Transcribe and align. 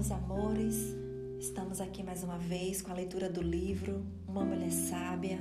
meus 0.00 0.12
amores. 0.12 0.96
Estamos 1.38 1.78
aqui 1.78 2.02
mais 2.02 2.24
uma 2.24 2.38
vez 2.38 2.80
com 2.80 2.90
a 2.90 2.94
leitura 2.94 3.28
do 3.28 3.42
livro 3.42 4.02
Uma 4.26 4.42
Mulher 4.42 4.72
Sábia 4.72 5.38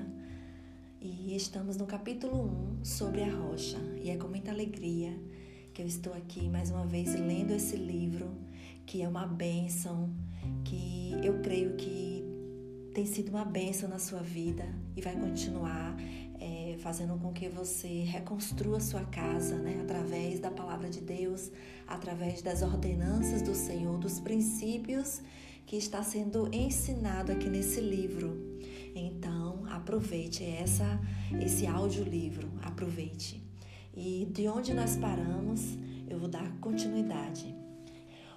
e 1.00 1.34
estamos 1.34 1.78
no 1.78 1.86
capítulo 1.86 2.52
1 2.82 2.84
sobre 2.84 3.24
a 3.24 3.34
rocha. 3.34 3.78
E 4.04 4.10
é 4.10 4.18
com 4.18 4.28
muita 4.28 4.52
alegria 4.52 5.18
que 5.74 5.82
eu 5.82 5.88
estou 5.88 6.14
aqui 6.14 6.50
mais 6.50 6.72
uma 6.72 6.86
vez 6.86 7.15
lendo 7.15 7.51
esse 7.51 7.78
livro, 7.78 8.36
que 8.86 9.01
é 9.01 9.08
uma 9.08 9.26
bênção, 9.26 10.10
que 10.65 11.14
eu 11.23 11.41
creio 11.41 11.78
que 11.78 12.22
tem 12.94 13.05
sido 13.05 13.29
uma 13.29 13.46
bênção 13.46 13.87
na 13.87 13.97
sua 13.97 14.19
vida 14.19 14.65
e 14.94 15.01
vai 15.01 15.15
continuar 15.15 15.96
fazendo 16.80 17.20
com 17.20 17.32
que 17.32 17.50
você 17.50 18.04
reconstrua 18.04 18.80
sua 18.80 19.04
casa, 19.05 19.58
né? 19.58 19.80
Através 19.82 20.40
da 20.40 20.50
palavra 20.50 20.90
de 20.90 21.02
Deus, 21.02 21.52
através 21.88 22.42
das 22.42 22.62
ordenanças 22.62 23.42
do 23.42 23.54
Senhor, 23.54 23.98
dos 23.98 24.20
princípios 24.20 25.22
que 25.66 25.76
está 25.76 26.02
sendo 26.02 26.50
ensinado 26.54 27.32
aqui 27.32 27.50
nesse 27.50 27.80
livro. 27.82 28.60
Então, 28.96 29.66
aproveite 29.70 30.44
essa, 30.44 31.00
esse 31.42 31.68
audiolivro, 31.68 32.50
aproveite. 32.64 33.44
E 33.96 34.28
de 34.32 34.48
onde 34.48 34.73
nós 34.73 34.96
paramos, 34.96 35.78
eu 36.09 36.18
vou 36.18 36.30
dar 36.30 36.50
continuidade. 36.59 37.54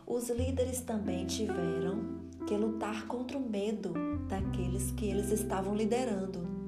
Os 0.07 0.29
líderes 0.29 0.81
também 0.81 1.25
tiveram 1.25 2.21
que 2.47 2.55
lutar 2.55 3.07
contra 3.07 3.39
o 3.39 3.49
medo 3.49 3.95
daqueles 4.29 4.91
que 4.91 5.07
eles 5.07 5.31
estavam 5.31 5.75
liderando 5.75 6.62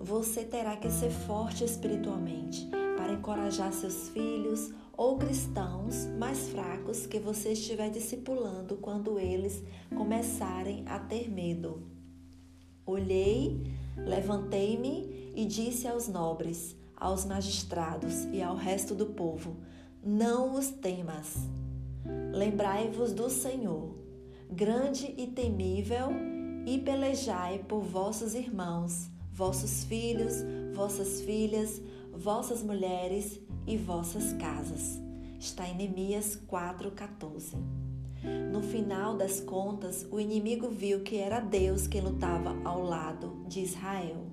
você 0.00 0.44
terá 0.44 0.78
que 0.78 0.90
ser 0.90 1.10
forte 1.10 1.62
espiritualmente 1.62 2.66
para 2.96 3.12
encorajar 3.12 3.70
seus 3.70 4.08
filhos 4.08 4.72
ou 4.96 5.18
cristãos 5.18 6.06
mais 6.18 6.48
fracos 6.48 7.06
que 7.06 7.18
você 7.18 7.52
estiver 7.52 7.90
discipulando 7.90 8.78
quando 8.78 9.18
eles 9.18 9.62
começarem 9.94 10.84
a 10.86 10.98
ter 10.98 11.30
medo. 11.30 11.82
Olhei, 12.86 13.60
levantei-me 13.94 15.32
e 15.36 15.44
disse 15.44 15.86
aos 15.86 16.08
nobres, 16.08 16.74
aos 16.96 17.26
magistrados 17.26 18.24
e 18.32 18.42
ao 18.42 18.56
resto 18.56 18.94
do 18.94 19.06
povo: 19.06 19.58
Não 20.02 20.54
os 20.54 20.70
temas. 20.70 21.36
Lembrai-vos 22.32 23.12
do 23.12 23.28
Senhor, 23.28 23.94
grande 24.50 25.14
e 25.18 25.26
temível, 25.26 26.08
e 26.66 26.78
pelejai 26.78 27.58
por 27.58 27.82
vossos 27.82 28.34
irmãos 28.34 29.09
vossos 29.40 29.84
filhos, 29.84 30.34
vossas 30.74 31.22
filhas, 31.22 31.80
vossas 32.12 32.62
mulheres 32.62 33.40
e 33.66 33.74
vossas 33.74 34.34
casas. 34.34 35.00
Está 35.38 35.66
em 35.66 35.74
Neemias 35.74 36.38
4,14. 36.46 37.54
No 38.52 38.60
final 38.60 39.16
das 39.16 39.40
contas, 39.40 40.06
o 40.10 40.20
inimigo 40.20 40.68
viu 40.68 41.00
que 41.00 41.16
era 41.16 41.40
Deus 41.40 41.86
quem 41.86 42.02
lutava 42.02 42.54
ao 42.66 42.82
lado 42.82 43.42
de 43.48 43.60
Israel. 43.60 44.26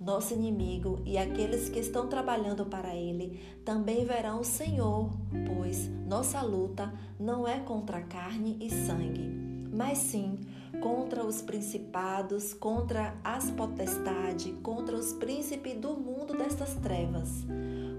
Nosso 0.00 0.34
inimigo 0.34 1.02
e 1.04 1.18
aqueles 1.18 1.68
que 1.68 1.80
estão 1.80 2.06
trabalhando 2.06 2.64
para 2.64 2.94
ele 2.94 3.40
também 3.64 4.04
verão 4.04 4.42
o 4.42 4.44
Senhor, 4.44 5.10
pois 5.48 5.88
nossa 6.06 6.40
luta 6.42 6.94
não 7.18 7.48
é 7.48 7.58
contra 7.58 8.02
carne 8.02 8.56
e 8.60 8.70
sangue, 8.70 9.28
mas 9.72 9.98
sim 9.98 10.38
contra 10.80 11.24
os 11.24 11.42
principados, 11.42 12.54
contra 12.54 13.14
as 13.24 13.50
potestades, 13.50 14.54
contra 14.62 14.96
os 14.96 15.12
príncipes 15.12 15.76
do 15.76 15.96
mundo 15.96 16.36
destas 16.36 16.74
trevas, 16.76 17.44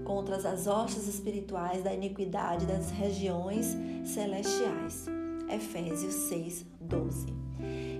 contra 0.04 0.36
as 0.36 0.66
hostes 0.66 1.06
espirituais 1.06 1.82
da 1.82 1.92
iniquidade 1.92 2.66
das 2.66 2.90
regiões 2.90 3.76
celestiais. 4.04 5.06
Efésios 5.48 6.14
6, 6.28 6.64
12. 6.80 7.26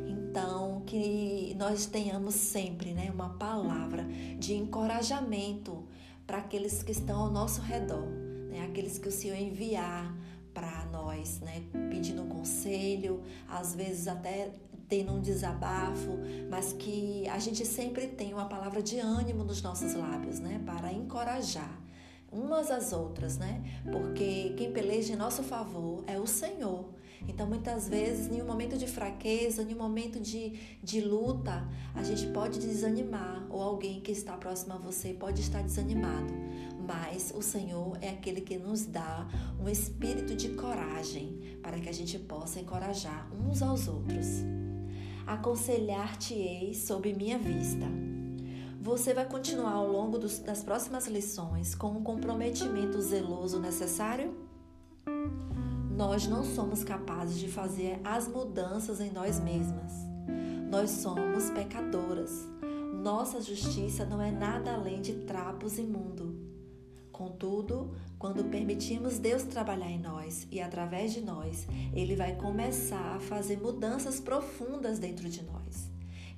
Então, 0.09 0.83
que 0.87 1.55
nós 1.59 1.87
tenhamos 1.87 2.35
sempre 2.37 2.93
né, 2.93 3.11
uma 3.13 3.31
palavra 3.31 4.05
de 4.39 4.55
encorajamento 4.55 5.85
para 6.27 6.39
aqueles 6.39 6.83
que 6.83 6.93
estão 6.93 7.23
ao 7.23 7.31
nosso 7.31 7.61
redor, 7.61 8.07
né, 8.49 8.65
aqueles 8.65 8.99
que 8.99 9.09
o 9.09 9.13
Senhor 9.13 9.37
enviar 9.37 10.17
para 10.55 10.85
nós, 10.87 11.41
né, 11.41 11.65
pedindo 11.91 12.25
conselho, 12.25 13.23
às 13.49 13.75
vezes 13.75 14.07
até 14.07 14.53
tendo 14.91 15.13
um 15.13 15.21
desabafo, 15.21 16.19
mas 16.51 16.73
que 16.73 17.27
a 17.29 17.39
gente 17.39 17.65
sempre 17.65 18.09
tem 18.09 18.35
uma 18.35 18.47
palavra 18.47 18.83
de 18.83 18.99
ânimo 18.99 19.45
nos 19.45 19.63
nossos 19.63 19.95
lábios, 19.95 20.41
né, 20.41 20.61
para 20.67 20.93
encorajar 20.93 21.81
umas 22.33 22.71
às 22.71 22.93
outras, 22.93 23.39
né? 23.39 23.63
Porque 23.91 24.55
quem 24.57 24.73
peleja 24.73 25.13
em 25.13 25.17
nosso 25.17 25.43
favor 25.43 26.05
é 26.07 26.19
o 26.19 26.27
Senhor. 26.27 26.89
Então, 27.29 27.47
muitas 27.47 27.89
vezes, 27.89 28.33
em 28.33 28.41
um 28.41 28.47
momento 28.47 28.79
de 28.79 28.87
fraqueza, 28.87 29.63
em 29.63 29.75
um 29.75 29.79
momento 29.79 30.19
de, 30.19 30.79
de 30.83 31.01
luta, 31.01 31.69
a 31.95 32.03
gente 32.03 32.27
pode 32.29 32.59
desanimar, 32.59 33.47
ou 33.51 33.61
alguém 33.61 34.01
que 34.01 34.13
está 34.13 34.37
próximo 34.37 34.75
a 34.75 34.77
você 34.79 35.13
pode 35.13 35.41
estar 35.41 35.63
desanimado. 35.63 36.33
Mas 36.87 37.33
o 37.37 37.43
Senhor 37.43 37.99
é 38.01 38.11
aquele 38.11 38.41
que 38.41 38.57
nos 38.57 38.87
dá 38.87 39.29
um 39.61 39.69
espírito 39.69 40.35
de 40.35 40.51
coragem 40.51 41.59
para 41.63 41.79
que 41.79 41.89
a 41.89 41.93
gente 41.93 42.19
possa 42.19 42.59
encorajar 42.59 43.29
uns 43.35 43.61
aos 43.61 43.87
outros 43.87 44.43
aconselhar-te-ei 45.27 46.75
sob 46.75 47.13
minha 47.15 47.39
vista. 47.39 47.87
Você 48.81 49.13
vai 49.13 49.27
continuar 49.27 49.75
ao 49.75 49.87
longo 49.87 50.19
dos, 50.19 50.39
das 50.39 50.63
próximas 50.63 51.07
lições 51.07 51.75
com 51.75 51.93
o 51.93 52.03
comprometimento 52.03 53.01
zeloso 53.03 53.61
necessário? 53.61 54.35
Nós 55.95 56.27
não 56.27 56.43
somos 56.43 56.83
capazes 56.83 57.39
de 57.39 57.47
fazer 57.47 58.01
as 58.03 58.27
mudanças 58.27 59.01
em 59.01 59.11
nós 59.11 59.39
mesmas. 59.39 59.93
Nós 60.71 60.89
somos 60.91 61.51
pecadoras. 61.51 62.49
Nossa 63.03 63.43
justiça 63.43 64.07
não 64.07 64.23
é 64.23 64.31
nada 64.31 64.73
além 64.73 65.03
de 65.03 65.13
trapos 65.27 65.79
imundos. 65.79 66.40
Contudo, 67.21 67.91
quando 68.19 68.45
permitimos 68.45 69.19
Deus 69.19 69.43
trabalhar 69.43 69.91
em 69.91 69.99
nós 69.99 70.49
e 70.51 70.59
através 70.59 71.13
de 71.13 71.21
nós, 71.21 71.67
Ele 71.93 72.17
vai 72.17 72.35
começar 72.35 73.17
a 73.17 73.21
fazer 73.21 73.59
mudanças 73.59 74.19
profundas 74.19 74.99
dentro 74.99 75.29
de 75.29 75.43
nós. 75.43 75.91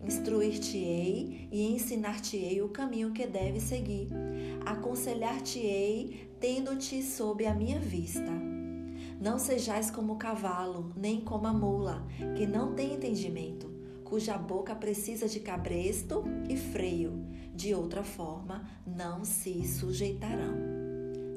Instruir-te-ei 0.05 1.49
e 1.53 1.73
ensinar-te-ei 1.73 2.63
o 2.63 2.69
caminho 2.71 3.13
que 3.13 3.25
deve 3.29 3.61
seguir. 3.61 4.09
Aconselhar-te-ei 4.67 6.29
tendo-te 6.41 7.01
sob 7.01 7.47
a 7.47 7.55
minha 7.55 7.79
vista. 7.79 8.33
Não 9.21 9.39
sejais 9.39 9.89
como 9.89 10.15
o 10.15 10.19
cavalo, 10.19 10.93
nem 10.97 11.21
como 11.21 11.47
a 11.47 11.53
mula, 11.53 12.05
que 12.37 12.45
não 12.45 12.75
tem 12.75 12.95
entendimento, 12.95 13.71
cuja 14.03 14.37
boca 14.37 14.75
precisa 14.75 15.29
de 15.29 15.39
cabresto 15.39 16.25
e 16.49 16.57
freio. 16.57 17.32
De 17.55 17.75
outra 17.75 18.03
forma, 18.03 18.67
não 18.87 19.25
se 19.25 19.67
sujeitarão. 19.69 20.73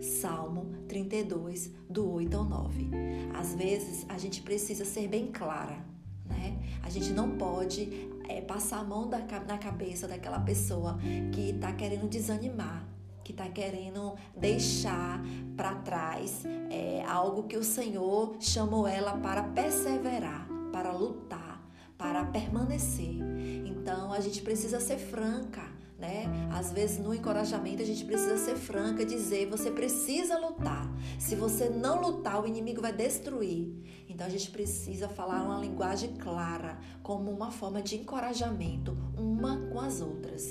Salmo 0.01 0.73
32, 0.87 1.71
do 1.89 2.09
8 2.09 2.37
ao 2.37 2.45
9. 2.45 2.89
Às 3.33 3.53
vezes 3.55 4.05
a 4.07 4.17
gente 4.17 4.41
precisa 4.41 4.85
ser 4.85 5.07
bem 5.07 5.27
clara, 5.27 5.85
né? 6.25 6.57
A 6.83 6.89
gente 6.89 7.11
não 7.11 7.31
pode 7.37 8.09
é, 8.29 8.39
passar 8.41 8.79
a 8.79 8.83
mão 8.83 9.09
da, 9.09 9.19
na 9.19 9.57
cabeça 9.57 10.07
daquela 10.07 10.39
pessoa 10.39 10.97
que 11.33 11.49
está 11.49 11.73
querendo 11.73 12.07
desanimar, 12.07 12.87
que 13.23 13.31
está 13.31 13.49
querendo 13.49 14.15
deixar 14.37 15.21
para 15.57 15.75
trás 15.75 16.45
é, 16.69 17.03
algo 17.05 17.43
que 17.43 17.57
o 17.57 17.63
Senhor 17.63 18.37
chamou 18.39 18.87
ela 18.87 19.17
para 19.17 19.43
perseverar, 19.43 20.47
para 20.71 20.93
lutar, 20.93 21.61
para 21.97 22.23
permanecer. 22.25 23.17
Então 23.65 24.13
a 24.13 24.19
gente 24.19 24.41
precisa 24.41 24.79
ser 24.79 24.97
franca 24.97 25.74
né? 25.97 26.25
Às 26.51 26.71
vezes 26.71 26.97
no 26.97 27.13
encorajamento 27.13 27.81
a 27.81 27.85
gente 27.85 28.03
precisa 28.03 28.37
ser 28.37 28.55
franca, 28.55 29.05
dizer, 29.05 29.49
você 29.49 29.71
precisa 29.71 30.37
lutar. 30.37 30.91
Se 31.17 31.35
você 31.35 31.69
não 31.69 32.01
lutar, 32.01 32.43
o 32.43 32.47
inimigo 32.47 32.81
vai 32.81 32.91
destruir. 32.91 33.73
Então 34.07 34.27
a 34.27 34.29
gente 34.29 34.51
precisa 34.51 35.07
falar 35.07 35.43
uma 35.43 35.59
linguagem 35.59 36.13
clara, 36.15 36.79
como 37.01 37.31
uma 37.31 37.51
forma 37.51 37.81
de 37.81 37.95
encorajamento 37.95 38.97
uma 39.17 39.57
com 39.67 39.79
as 39.79 40.01
outras. 40.01 40.45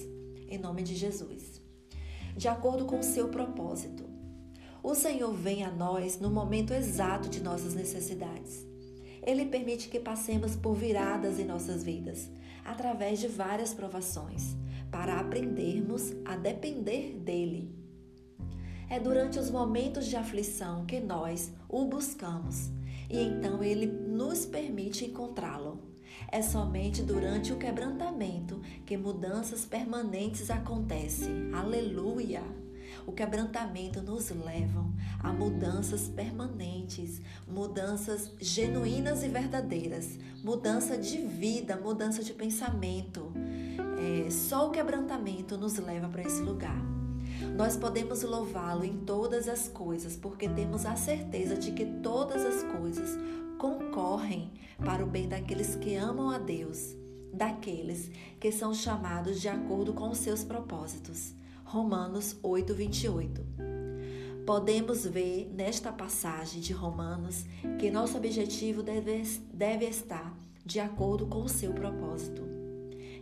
Em 0.49 0.59
nome 0.59 0.83
de 0.83 0.95
Jesus. 0.95 1.61
De 2.37 2.49
acordo 2.49 2.85
com 2.85 2.99
o 2.99 3.05
seu 3.05 3.29
propósito. 3.29 4.05
O 4.83 4.95
Senhor 4.95 5.33
vem 5.33 5.65
a 5.65 5.71
nós 5.71 6.21
no 6.21 6.31
momento 6.31 6.73
exato 6.73 7.29
de 7.29 7.43
nossas 7.43 7.75
necessidades. 7.75 8.67
Ele 9.23 9.47
permite 9.47 9.89
que 9.89 9.99
passemos 9.99 10.55
por 10.55 10.75
viradas 10.75 11.39
em 11.39 11.45
nossas 11.45 11.83
vidas, 11.83 12.29
através 12.63 13.19
de 13.19 13.27
várias 13.27 13.73
provações 13.73 14.55
para 14.95 15.19
aprendermos 15.19 16.15
a 16.25 16.37
depender 16.37 17.19
dele. 17.19 17.69
É 18.89 19.01
durante 19.01 19.41
os 19.41 19.51
momentos 19.51 20.07
de 20.07 20.15
aflição 20.15 20.87
que 20.87 21.01
nós 21.01 21.51
o 21.69 21.85
buscamos 21.85 22.71
e 23.11 23.19
então 23.19 23.61
ele 23.61 23.87
nos 23.87 24.47
permite 24.47 25.05
encontrá-lo. 25.05 25.83
É 26.31 26.41
somente 26.41 27.03
durante 27.03 27.53
o 27.53 27.57
quebrantamento 27.57 28.61
que 28.87 28.97
mudanças 28.97 29.67
permanentes 29.67 30.49
acontecem. 30.49 31.53
Aleluia! 31.53 32.45
O 33.05 33.11
quebrantamento 33.11 34.01
nos 34.01 34.31
leva 34.31 34.87
a 35.19 35.33
mudanças 35.33 36.09
permanentes, 36.09 37.21
mudanças 37.49 38.31
genuínas 38.41 39.25
e 39.25 39.29
verdadeiras, 39.29 40.19
mudança 40.43 40.97
de 40.97 41.19
vida, 41.19 41.77
mudança 41.77 42.23
de 42.23 42.33
pensamento. 42.33 43.33
É, 44.05 44.31
só 44.31 44.69
o 44.69 44.71
quebrantamento 44.71 45.57
nos 45.57 45.79
leva 45.79 46.09
para 46.09 46.23
esse 46.23 46.43
lugar. 46.43 46.77
Nós 47.57 47.75
podemos 47.75 48.23
louvá-lo 48.23 48.85
em 48.85 48.99
todas 48.99 49.49
as 49.49 49.67
coisas, 49.67 50.15
porque 50.15 50.47
temos 50.47 50.85
a 50.85 50.95
certeza 50.95 51.57
de 51.57 51.73
que 51.73 51.87
todas 52.03 52.45
as 52.45 52.63
coisas 52.65 53.19
concorrem 53.57 54.53
para 54.85 55.03
o 55.03 55.07
bem 55.09 55.27
daqueles 55.27 55.75
que 55.77 55.95
amam 55.95 56.29
a 56.29 56.39
Deus, 56.39 56.95
daqueles 57.33 58.11
que 58.39 58.53
são 58.53 58.75
chamados 58.75 59.41
de 59.41 59.49
acordo 59.49 59.95
com 59.95 60.11
os 60.11 60.19
seus 60.19 60.45
propósitos. 60.45 61.33
Romanos 61.65 62.37
8, 62.43 62.75
28. 62.75 63.43
Podemos 64.45 65.07
ver 65.07 65.51
nesta 65.55 65.91
passagem 65.91 66.61
de 66.61 66.75
Romanos 66.75 67.47
que 67.79 67.91
nosso 67.91 68.19
objetivo 68.19 68.83
deve, 68.83 69.23
deve 69.51 69.87
estar 69.87 70.37
de 70.65 70.79
acordo 70.79 71.27
com 71.27 71.43
o 71.43 71.49
seu 71.49 71.73
propósito. 71.73 72.54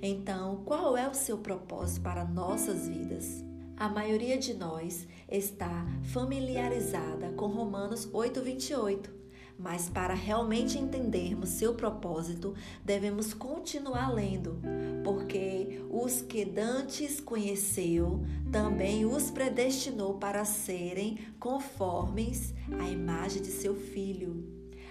Então, 0.04 0.62
qual 0.64 0.96
é 0.96 1.08
o 1.08 1.14
seu 1.14 1.38
propósito 1.38 2.00
para 2.00 2.25
nossas 2.25 2.88
vidas? 2.88 3.44
A 3.76 3.88
maioria 3.88 4.37
de 4.37 4.52
nós 4.52 5.06
está 5.31 5.87
familiarizada 6.02 7.31
com 7.37 7.46
Romanos 7.46 8.08
8:28, 8.12 9.10
mas 9.56 9.88
para 9.88 10.12
realmente 10.12 10.76
entendermos 10.76 11.50
seu 11.50 11.75
propósito, 11.75 12.52
devemos 12.84 13.32
continuar 13.32 14.12
lendo, 14.12 14.60
porque 15.04 15.81
os 15.88 16.20
que 16.20 16.44
dantes 16.44 17.20
conheceu, 17.20 18.25
também 18.50 19.06
os 19.06 19.31
predestinou 19.31 20.14
para 20.14 20.44
serem 20.44 21.16
conformes 21.38 22.52
à 22.76 22.88
imagem 22.88 23.40
de 23.40 23.52
seu 23.52 23.76
filho, 23.76 24.44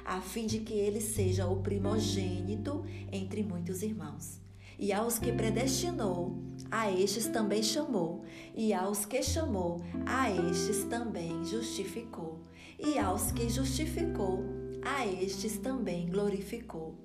a 0.06 0.22
fim 0.22 0.48
de 0.48 0.60
que 0.60 0.74
ele 0.74 1.02
seja 1.02 1.46
o 1.48 1.58
primogênito 1.58 2.86
entre 3.12 3.44
muitos 3.44 3.84
irmãos. 3.84 4.40
E 4.82 4.92
aos 4.92 5.20
que 5.20 5.32
predestinou, 5.32 6.36
a 6.72 6.92
estes 6.92 7.28
também 7.28 7.62
chamou, 7.62 8.24
e 8.56 8.74
aos 8.74 9.06
que 9.06 9.22
chamou, 9.22 9.80
a 10.08 10.32
estes 10.32 10.86
também 10.86 11.46
justificou, 11.46 12.40
e 12.80 12.98
aos 12.98 13.32
que 13.32 13.48
justificou, 13.48 14.44
a 14.82 15.06
estes 15.06 15.60
também 15.60 16.10
glorificou. 16.10 16.96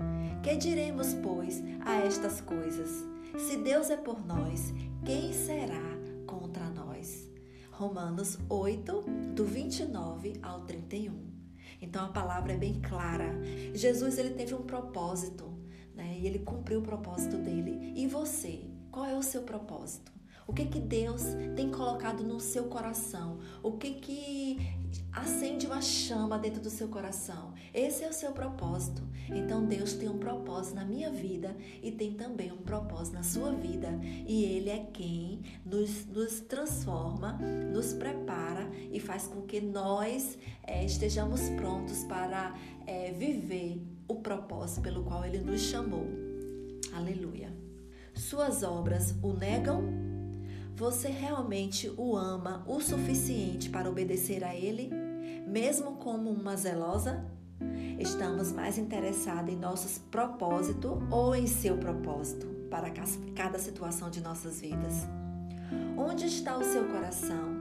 Que 0.42 0.56
diremos, 0.56 1.12
pois, 1.22 1.62
a 1.84 1.96
estas 1.96 2.40
coisas? 2.40 3.04
Se 3.36 3.58
Deus 3.58 3.90
é 3.90 3.96
por 3.98 4.26
nós, 4.26 4.72
quem 5.04 5.34
será 5.34 5.98
contra 6.26 6.70
nós? 6.70 7.28
Romanos 7.72 8.38
8, 8.48 9.04
do 9.34 9.44
29 9.44 10.40
ao 10.42 10.62
31. 10.62 11.12
Então 11.82 12.06
a 12.06 12.08
palavra 12.08 12.54
é 12.54 12.56
bem 12.56 12.80
clara. 12.80 13.38
Jesus 13.74 14.16
ele 14.16 14.30
teve 14.30 14.54
um 14.54 14.62
propósito 14.62 15.55
né? 15.96 16.18
E 16.20 16.26
ele 16.26 16.38
cumpriu 16.40 16.80
o 16.80 16.82
propósito 16.82 17.36
dele. 17.38 17.92
E 17.96 18.06
você? 18.06 18.64
Qual 18.90 19.06
é 19.06 19.16
o 19.16 19.22
seu 19.22 19.42
propósito? 19.42 20.16
O 20.46 20.52
que 20.52 20.64
que 20.66 20.78
Deus 20.78 21.22
tem 21.56 21.72
colocado 21.72 22.22
no 22.22 22.38
seu 22.38 22.64
coração? 22.64 23.38
O 23.64 23.72
que 23.72 23.94
que 23.94 24.58
acende 25.12 25.66
uma 25.66 25.82
chama 25.82 26.38
dentro 26.38 26.62
do 26.62 26.70
seu 26.70 26.86
coração? 26.86 27.52
Esse 27.74 28.04
é 28.04 28.08
o 28.08 28.12
seu 28.12 28.30
propósito. 28.30 29.02
Então 29.28 29.66
Deus 29.66 29.94
tem 29.94 30.08
um 30.08 30.18
propósito 30.18 30.76
na 30.76 30.84
minha 30.84 31.10
vida 31.10 31.56
e 31.82 31.90
tem 31.90 32.14
também 32.14 32.52
um 32.52 32.58
propósito 32.58 33.14
na 33.14 33.24
sua 33.24 33.50
vida. 33.52 33.98
E 34.04 34.44
Ele 34.44 34.70
é 34.70 34.86
quem 34.92 35.40
nos, 35.64 36.06
nos 36.06 36.38
transforma, 36.40 37.32
nos 37.72 37.92
prepara 37.92 38.70
e 38.92 39.00
faz 39.00 39.26
com 39.26 39.42
que 39.42 39.60
nós 39.60 40.38
é, 40.62 40.84
estejamos 40.84 41.40
prontos 41.50 42.04
para 42.04 42.54
é, 42.86 43.10
viver 43.10 43.82
o 44.08 44.16
propósito 44.16 44.82
pelo 44.82 45.02
qual 45.02 45.24
Ele 45.24 45.38
nos 45.38 45.60
chamou. 45.60 46.06
Aleluia. 46.92 47.52
Suas 48.14 48.62
obras 48.62 49.14
o 49.22 49.32
negam? 49.32 49.84
Você 50.74 51.08
realmente 51.08 51.90
o 51.96 52.16
ama 52.16 52.64
o 52.66 52.80
suficiente 52.80 53.70
para 53.70 53.88
obedecer 53.88 54.44
a 54.44 54.54
Ele, 54.54 54.90
mesmo 55.46 55.96
como 55.96 56.30
uma 56.30 56.56
zelosa? 56.56 57.24
Estamos 57.98 58.52
mais 58.52 58.76
interessados 58.76 59.52
em 59.52 59.56
nossos 59.56 59.98
propósitos 59.98 60.92
ou 61.10 61.34
em 61.34 61.46
seu 61.46 61.78
propósito 61.78 62.46
para 62.70 62.90
cada 63.34 63.58
situação 63.58 64.10
de 64.10 64.20
nossas 64.20 64.60
vidas? 64.60 65.06
Onde 65.96 66.26
está 66.26 66.56
o 66.56 66.62
seu 66.62 66.84
coração? 66.88 67.54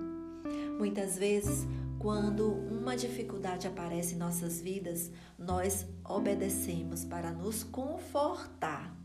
Muitas 0.78 1.18
vezes, 1.18 1.66
quando 2.06 2.52
uma 2.52 2.96
dificuldade 2.96 3.66
aparece 3.66 4.14
em 4.14 4.20
nossas 4.20 4.62
vidas, 4.62 5.10
nós 5.40 5.88
obedecemos 6.08 7.04
para 7.04 7.32
nos 7.32 7.64
confortar 7.64 8.96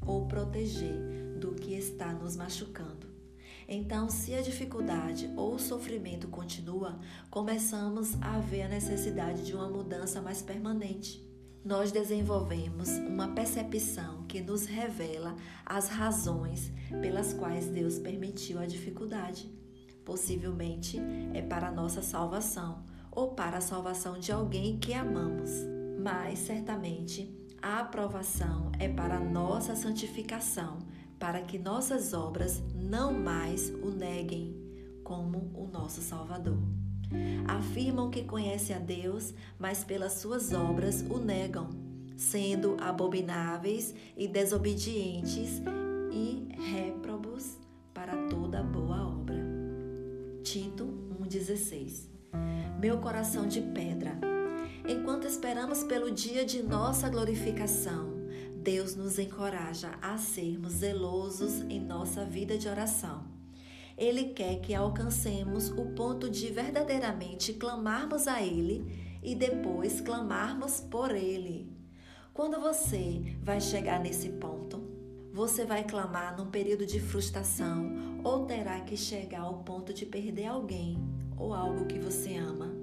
ou 0.00 0.26
proteger 0.26 1.36
do 1.38 1.52
que 1.52 1.74
está 1.74 2.14
nos 2.14 2.34
machucando. 2.34 3.08
Então, 3.68 4.08
se 4.08 4.32
a 4.32 4.40
dificuldade 4.40 5.30
ou 5.36 5.56
o 5.56 5.58
sofrimento 5.58 6.28
continua, 6.28 6.98
começamos 7.28 8.14
a 8.22 8.38
ver 8.38 8.62
a 8.62 8.68
necessidade 8.68 9.44
de 9.44 9.54
uma 9.54 9.68
mudança 9.68 10.22
mais 10.22 10.40
permanente. 10.40 11.22
Nós 11.62 11.92
desenvolvemos 11.92 12.88
uma 12.88 13.34
percepção 13.34 14.22
que 14.22 14.40
nos 14.40 14.64
revela 14.64 15.36
as 15.66 15.88
razões 15.90 16.72
pelas 17.02 17.34
quais 17.34 17.66
Deus 17.66 17.98
permitiu 17.98 18.58
a 18.58 18.64
dificuldade. 18.64 19.65
Possivelmente 20.06 20.98
é 21.34 21.42
para 21.42 21.66
a 21.68 21.72
nossa 21.72 22.00
salvação 22.00 22.84
ou 23.10 23.32
para 23.32 23.58
a 23.58 23.60
salvação 23.60 24.18
de 24.18 24.30
alguém 24.30 24.78
que 24.78 24.94
amamos, 24.94 25.50
mas 26.00 26.38
certamente 26.38 27.28
a 27.60 27.80
aprovação 27.80 28.70
é 28.78 28.88
para 28.88 29.16
a 29.16 29.24
nossa 29.24 29.74
santificação 29.74 30.78
para 31.18 31.40
que 31.40 31.58
nossas 31.58 32.12
obras 32.12 32.62
não 32.72 33.12
mais 33.12 33.70
o 33.82 33.90
neguem 33.90 34.54
como 35.02 35.50
o 35.54 35.66
nosso 35.72 36.00
Salvador. 36.00 36.58
Afirmam 37.48 38.08
que 38.08 38.22
conhecem 38.22 38.76
a 38.76 38.78
Deus, 38.78 39.34
mas 39.58 39.82
pelas 39.82 40.14
suas 40.14 40.52
obras 40.52 41.02
o 41.02 41.18
negam, 41.18 41.68
sendo 42.16 42.76
abomináveis 42.80 43.92
e 44.16 44.28
desobedientes 44.28 45.62
e 46.12 46.48
1,16 51.46 52.08
Meu 52.80 52.98
coração 52.98 53.46
de 53.46 53.60
pedra, 53.60 54.18
enquanto 54.86 55.26
esperamos 55.26 55.84
pelo 55.84 56.10
dia 56.10 56.44
de 56.44 56.62
nossa 56.62 57.08
glorificação, 57.08 58.14
Deus 58.56 58.96
nos 58.96 59.18
encoraja 59.18 59.92
a 60.02 60.18
sermos 60.18 60.72
zelosos 60.72 61.60
em 61.68 61.80
nossa 61.80 62.24
vida 62.24 62.58
de 62.58 62.68
oração. 62.68 63.24
Ele 63.96 64.24
quer 64.34 64.60
que 64.60 64.74
alcancemos 64.74 65.70
o 65.70 65.86
ponto 65.94 66.28
de 66.28 66.48
verdadeiramente 66.48 67.52
clamarmos 67.52 68.26
a 68.26 68.42
Ele 68.42 69.18
e 69.22 69.34
depois 69.34 70.00
clamarmos 70.00 70.80
por 70.80 71.14
Ele. 71.14 71.72
Quando 72.34 72.60
você 72.60 73.36
vai 73.40 73.60
chegar 73.60 74.00
nesse 74.00 74.30
ponto, 74.30 74.84
você 75.32 75.64
vai 75.64 75.84
clamar 75.84 76.36
num 76.36 76.50
período 76.50 76.84
de 76.84 77.00
frustração 77.00 78.20
ou 78.24 78.46
terá 78.46 78.80
que 78.80 78.96
chegar 78.96 79.42
ao 79.42 79.62
ponto 79.62 79.94
de 79.94 80.04
perder 80.04 80.46
alguém 80.46 81.15
ou 81.36 81.54
algo 81.54 81.86
que 81.86 81.98
você 81.98 82.36
ama. 82.36 82.74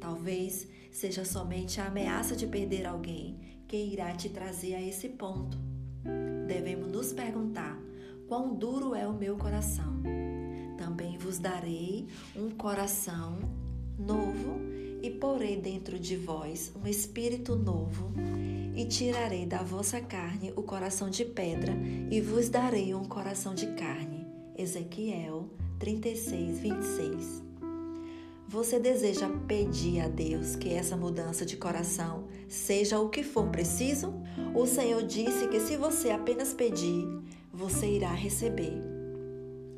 Talvez 0.00 0.66
seja 0.90 1.24
somente 1.24 1.80
a 1.80 1.86
ameaça 1.86 2.34
de 2.34 2.46
perder 2.46 2.86
alguém 2.86 3.38
que 3.66 3.76
irá 3.76 4.12
te 4.12 4.28
trazer 4.28 4.74
a 4.74 4.82
esse 4.82 5.08
ponto. 5.08 5.58
Devemos 6.46 6.90
nos 6.90 7.12
perguntar: 7.12 7.78
quão 8.26 8.54
duro 8.54 8.94
é 8.94 9.06
o 9.06 9.12
meu 9.12 9.36
coração? 9.36 10.02
Também 10.76 11.18
vos 11.18 11.38
darei 11.38 12.06
um 12.34 12.50
coração 12.50 13.38
novo 13.98 14.58
e 15.02 15.10
porei 15.10 15.56
dentro 15.56 15.98
de 15.98 16.16
vós 16.16 16.72
um 16.74 16.86
espírito 16.86 17.56
novo 17.56 18.12
e 18.74 18.84
tirarei 18.84 19.44
da 19.44 19.62
vossa 19.62 20.00
carne 20.00 20.52
o 20.56 20.62
coração 20.62 21.10
de 21.10 21.24
pedra 21.24 21.72
e 22.10 22.20
vos 22.20 22.48
darei 22.48 22.94
um 22.94 23.04
coração 23.04 23.54
de 23.54 23.66
carne. 23.74 24.26
Ezequiel 24.56 25.48
36, 25.78 26.60
26. 26.60 27.47
Você 28.48 28.80
deseja 28.80 29.28
pedir 29.46 30.00
a 30.00 30.08
Deus 30.08 30.56
que 30.56 30.72
essa 30.72 30.96
mudança 30.96 31.44
de 31.44 31.54
coração 31.54 32.28
seja 32.48 32.98
o 32.98 33.10
que 33.10 33.22
for 33.22 33.50
preciso? 33.50 34.14
O 34.54 34.66
Senhor 34.66 35.02
disse 35.02 35.48
que 35.48 35.60
se 35.60 35.76
você 35.76 36.08
apenas 36.08 36.54
pedir, 36.54 37.06
você 37.52 37.86
irá 37.86 38.10
receber. 38.10 38.72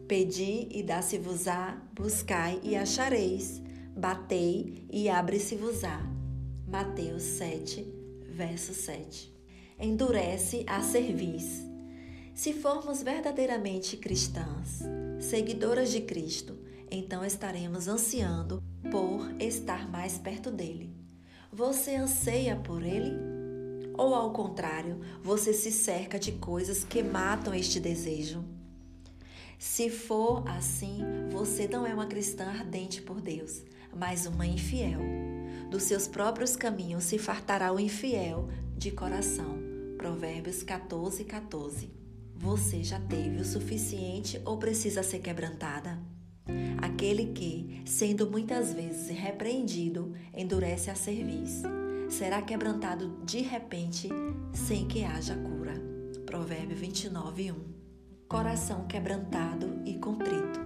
Pedi 0.06 0.68
e 0.70 0.84
dá-se-vos-á, 0.84 1.82
buscai 1.92 2.60
e 2.62 2.76
achareis, 2.76 3.60
batei 3.96 4.86
e 4.88 5.08
abre-se-vos-á. 5.08 6.00
Mateus 6.68 7.24
7, 7.24 7.84
verso 8.28 8.72
7. 8.72 9.34
Endurece 9.80 10.62
a 10.68 10.80
cerviz. 10.80 11.66
Se 12.32 12.52
formos 12.52 13.02
verdadeiramente 13.02 13.96
cristãs, 13.96 14.78
seguidoras 15.18 15.90
de 15.90 16.02
Cristo, 16.02 16.69
então 16.90 17.24
estaremos 17.24 17.86
ansiando 17.86 18.62
por 18.90 19.30
estar 19.40 19.88
mais 19.88 20.18
perto 20.18 20.50
dele. 20.50 20.92
Você 21.52 21.94
anseia 21.94 22.56
por 22.56 22.82
ele? 22.82 23.12
Ou 23.96 24.14
ao 24.14 24.32
contrário, 24.32 25.00
você 25.22 25.52
se 25.52 25.70
cerca 25.70 26.18
de 26.18 26.32
coisas 26.32 26.84
que 26.84 27.02
matam 27.02 27.54
este 27.54 27.78
desejo? 27.78 28.44
Se 29.58 29.90
for 29.90 30.42
assim, 30.48 31.00
você 31.30 31.68
não 31.68 31.86
é 31.86 31.92
uma 31.92 32.06
cristã 32.06 32.46
ardente 32.46 33.02
por 33.02 33.20
Deus, 33.20 33.62
mas 33.94 34.24
uma 34.26 34.46
infiel. 34.46 35.00
Dos 35.70 35.82
seus 35.82 36.08
próprios 36.08 36.56
caminhos 36.56 37.04
se 37.04 37.18
fartará 37.18 37.72
o 37.72 37.78
infiel 37.78 38.48
de 38.76 38.90
coração. 38.90 39.58
Provérbios 39.98 40.62
14, 40.62 41.24
14. 41.24 41.92
Você 42.34 42.82
já 42.82 42.98
teve 42.98 43.36
o 43.36 43.44
suficiente 43.44 44.40
ou 44.46 44.56
precisa 44.56 45.02
ser 45.02 45.18
quebrantada? 45.18 45.98
Aquele 46.80 47.26
que, 47.26 47.82
sendo 47.84 48.30
muitas 48.30 48.72
vezes 48.72 49.08
repreendido, 49.08 50.12
endurece 50.34 50.90
a 50.90 50.94
cerviz, 50.94 51.62
será 52.08 52.42
quebrantado 52.42 53.18
de 53.24 53.40
repente, 53.40 54.08
sem 54.52 54.86
que 54.86 55.04
haja 55.04 55.36
cura. 55.36 55.74
Provérbio 56.26 56.76
29, 56.76 57.52
1. 57.52 57.56
Coração 58.28 58.86
quebrantado 58.86 59.80
e 59.84 59.94
contrito. 59.94 60.60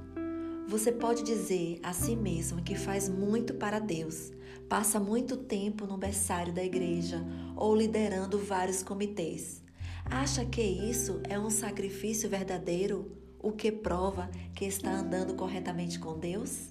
Você 0.66 0.90
pode 0.90 1.22
dizer 1.22 1.78
a 1.82 1.92
si 1.92 2.16
mesmo 2.16 2.62
que 2.62 2.74
faz 2.74 3.08
muito 3.08 3.54
para 3.54 3.78
Deus, 3.78 4.32
passa 4.68 4.98
muito 4.98 5.36
tempo 5.36 5.86
no 5.86 5.96
berçário 5.98 6.52
da 6.52 6.64
igreja 6.64 7.24
ou 7.54 7.76
liderando 7.76 8.38
vários 8.38 8.82
comitês. 8.82 9.62
Acha 10.04 10.44
que 10.44 10.62
isso 10.62 11.20
é 11.24 11.38
um 11.38 11.50
sacrifício 11.50 12.28
verdadeiro, 12.28 13.10
o 13.44 13.52
que 13.52 13.70
prova 13.70 14.30
que 14.54 14.64
está 14.64 14.90
andando 14.90 15.34
corretamente 15.34 15.98
com 15.98 16.18
Deus? 16.18 16.70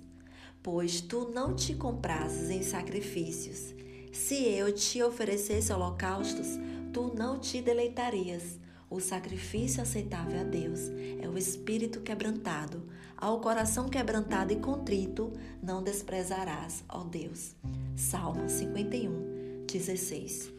Pois 0.64 1.02
tu 1.02 1.30
não 1.30 1.56
te 1.56 1.76
comprases 1.76 2.50
em 2.50 2.64
sacrifícios. 2.64 3.76
Se 4.12 4.44
eu 4.50 4.74
te 4.74 5.04
oferecesse 5.04 5.72
holocaustos, 5.72 6.48
tu 6.92 7.14
não 7.16 7.38
te 7.38 7.62
deleitarias. 7.62 8.58
O 8.90 9.00
sacrifício 9.00 9.84
aceitável 9.84 10.40
a 10.40 10.44
Deus 10.44 10.90
é 11.22 11.30
o 11.30 11.38
espírito 11.38 12.02
quebrantado. 12.02 12.84
Ao 13.16 13.40
coração 13.40 13.88
quebrantado 13.88 14.52
e 14.52 14.56
contrito, 14.56 15.32
não 15.62 15.84
desprezarás, 15.84 16.84
ó 16.90 17.04
Deus. 17.04 17.56
Salmo 17.96 18.50
51, 18.50 19.66
16. 19.68 20.52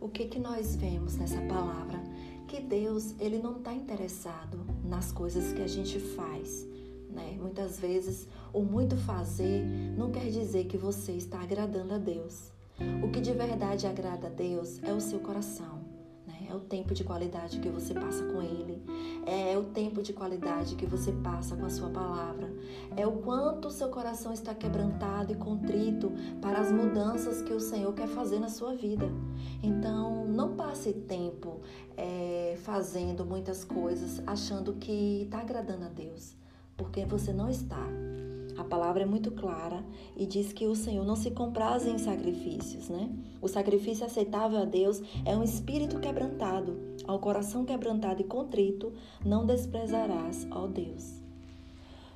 O 0.00 0.08
que, 0.08 0.26
que 0.26 0.38
nós 0.38 0.74
vemos 0.74 1.16
nessa 1.16 1.40
palavra? 1.42 2.02
Que 2.50 2.60
Deus 2.60 3.14
ele 3.20 3.38
não 3.38 3.58
está 3.58 3.72
interessado 3.72 4.58
nas 4.84 5.12
coisas 5.12 5.52
que 5.52 5.62
a 5.62 5.68
gente 5.68 6.00
faz. 6.00 6.66
Né? 7.08 7.38
Muitas 7.40 7.78
vezes, 7.78 8.26
o 8.52 8.62
muito 8.62 8.96
fazer 8.96 9.64
não 9.96 10.10
quer 10.10 10.28
dizer 10.28 10.64
que 10.64 10.76
você 10.76 11.12
está 11.12 11.40
agradando 11.40 11.94
a 11.94 11.98
Deus. 11.98 12.50
O 13.04 13.08
que 13.12 13.20
de 13.20 13.32
verdade 13.32 13.86
agrada 13.86 14.26
a 14.26 14.30
Deus 14.30 14.82
é 14.82 14.92
o 14.92 15.00
seu 15.00 15.20
coração 15.20 15.79
é 16.50 16.54
o 16.54 16.60
tempo 16.60 16.92
de 16.92 17.04
qualidade 17.04 17.60
que 17.60 17.68
você 17.68 17.94
passa 17.94 18.24
com 18.24 18.42
Ele, 18.42 18.82
é 19.24 19.56
o 19.56 19.64
tempo 19.64 20.02
de 20.02 20.12
qualidade 20.12 20.74
que 20.74 20.84
você 20.84 21.12
passa 21.12 21.56
com 21.56 21.64
a 21.64 21.70
Sua 21.70 21.88
palavra, 21.90 22.52
é 22.96 23.06
o 23.06 23.12
quanto 23.12 23.68
o 23.68 23.70
seu 23.70 23.88
coração 23.88 24.32
está 24.32 24.54
quebrantado 24.54 25.32
e 25.32 25.36
contrito 25.36 26.12
para 26.40 26.58
as 26.58 26.72
mudanças 26.72 27.40
que 27.40 27.52
o 27.52 27.60
Senhor 27.60 27.92
quer 27.94 28.08
fazer 28.08 28.40
na 28.40 28.48
sua 28.48 28.74
vida. 28.74 29.08
Então, 29.62 30.26
não 30.26 30.56
passe 30.56 30.92
tempo 30.92 31.60
é, 31.96 32.56
fazendo 32.62 33.24
muitas 33.24 33.64
coisas 33.64 34.20
achando 34.26 34.74
que 34.74 35.22
está 35.22 35.38
agradando 35.38 35.84
a 35.84 35.88
Deus, 35.88 36.34
porque 36.76 37.04
você 37.04 37.32
não 37.32 37.48
está. 37.48 37.86
A 38.60 38.64
palavra 38.64 39.04
é 39.04 39.06
muito 39.06 39.30
clara 39.30 39.82
e 40.14 40.26
diz 40.26 40.52
que 40.52 40.66
o 40.66 40.74
Senhor 40.74 41.02
não 41.02 41.16
se 41.16 41.30
compraz 41.30 41.86
em 41.86 41.96
sacrifícios, 41.96 42.90
né? 42.90 43.08
O 43.40 43.48
sacrifício 43.48 44.04
aceitável 44.04 44.58
a 44.58 44.66
Deus 44.66 45.00
é 45.24 45.34
um 45.34 45.42
espírito 45.42 45.98
quebrantado. 45.98 46.78
Ao 47.08 47.18
coração 47.18 47.64
quebrantado 47.64 48.20
e 48.20 48.24
contrito, 48.24 48.92
não 49.24 49.46
desprezarás, 49.46 50.46
ó 50.50 50.66
Deus. 50.66 51.22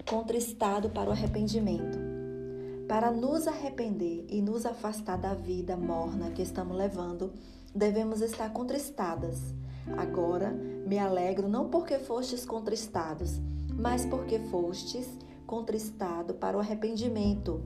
Contristado 0.07 0.91
para 0.91 1.09
o 1.09 1.13
arrependimento. 1.13 1.99
Para 2.87 3.11
nos 3.11 3.49
arrepender 3.49 4.27
e 4.29 4.43
nos 4.43 4.67
afastar 4.67 5.17
da 5.17 5.33
vida 5.33 5.79
morna 5.79 6.31
que 6.31 6.43
estamos 6.43 6.77
levando, 6.77 7.33
devemos 7.75 8.21
estar 8.21 8.53
contristadas. 8.53 9.41
Agora 9.97 10.51
me 10.51 10.99
alegro 10.99 11.49
não 11.49 11.71
porque 11.71 11.99
fostes 11.99 12.45
contristados, 12.45 13.41
mas 13.75 14.05
porque 14.05 14.39
fostes 14.39 15.09
contristado 15.47 16.35
para 16.35 16.57
o 16.57 16.61
arrependimento, 16.61 17.63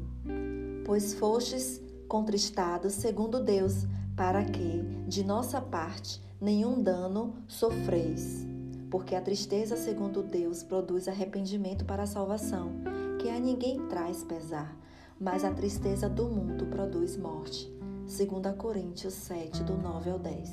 pois 0.85 1.14
fostes 1.14 1.80
contristados 2.08 2.94
segundo 2.94 3.42
Deus, 3.42 3.87
para 4.16 4.44
que, 4.44 4.82
de 5.06 5.23
nossa 5.23 5.61
parte, 5.61 6.20
nenhum 6.40 6.82
dano 6.82 7.35
sofreis. 7.47 8.47
Porque 8.90 9.14
a 9.14 9.20
tristeza 9.20 9.76
segundo 9.76 10.23
Deus 10.23 10.62
produz 10.62 11.06
arrependimento 11.06 11.85
para 11.85 12.04
a 12.04 12.06
salvação, 12.06 12.73
que 13.20 13.28
a 13.28 13.38
ninguém 13.38 13.87
traz 13.87 14.25
pesar, 14.25 14.75
mas 15.20 15.44
a 15.44 15.50
tristeza 15.52 16.08
do 16.08 16.25
mundo 16.25 16.66
produz 16.66 17.16
morte. 17.16 17.70
2 18.06 18.56
Coríntios 18.56 19.12
7, 19.12 19.62
do 19.62 19.76
9 19.76 20.11
ao 20.11 20.18
10. 20.18 20.52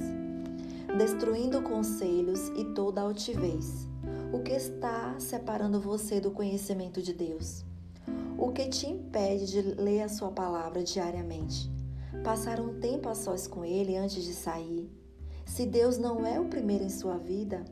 Destruindo 0.97 1.61
conselhos 1.61 2.49
e 2.49 2.65
toda 2.73 3.01
altivez 3.01 3.87
o 4.35 4.43
que 4.43 4.51
está 4.51 5.17
separando 5.17 5.79
você 5.79 6.19
do 6.19 6.29
conhecimento 6.29 7.01
de 7.01 7.13
Deus? 7.13 7.63
O 8.37 8.51
que 8.51 8.67
te 8.67 8.85
impede 8.85 9.47
de 9.47 9.61
ler 9.61 10.01
a 10.01 10.09
sua 10.09 10.29
palavra 10.29 10.83
diariamente? 10.83 11.71
Passar 12.21 12.59
um 12.59 12.77
tempo 12.77 13.07
a 13.07 13.15
sós 13.15 13.47
com 13.47 13.63
Ele 13.63 13.95
antes 13.95 14.21
de 14.25 14.33
sair? 14.33 14.91
Se 15.45 15.65
Deus 15.65 15.97
não 15.97 16.25
é 16.25 16.37
o 16.37 16.49
primeiro 16.49 16.83
em 16.83 16.89
sua 16.89 17.17
vida, 17.17 17.63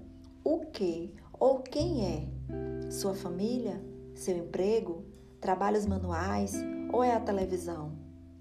o 0.41 0.59
que 0.59 1.13
ou 1.37 1.59
quem 1.59 2.05
é? 2.05 2.89
Sua 2.89 3.13
família? 3.13 3.83
Seu 4.15 4.37
emprego? 4.37 5.03
Trabalhos 5.41 5.85
manuais? 5.85 6.55
Ou 6.93 7.03
é 7.03 7.13
a 7.13 7.19
televisão? 7.19 7.91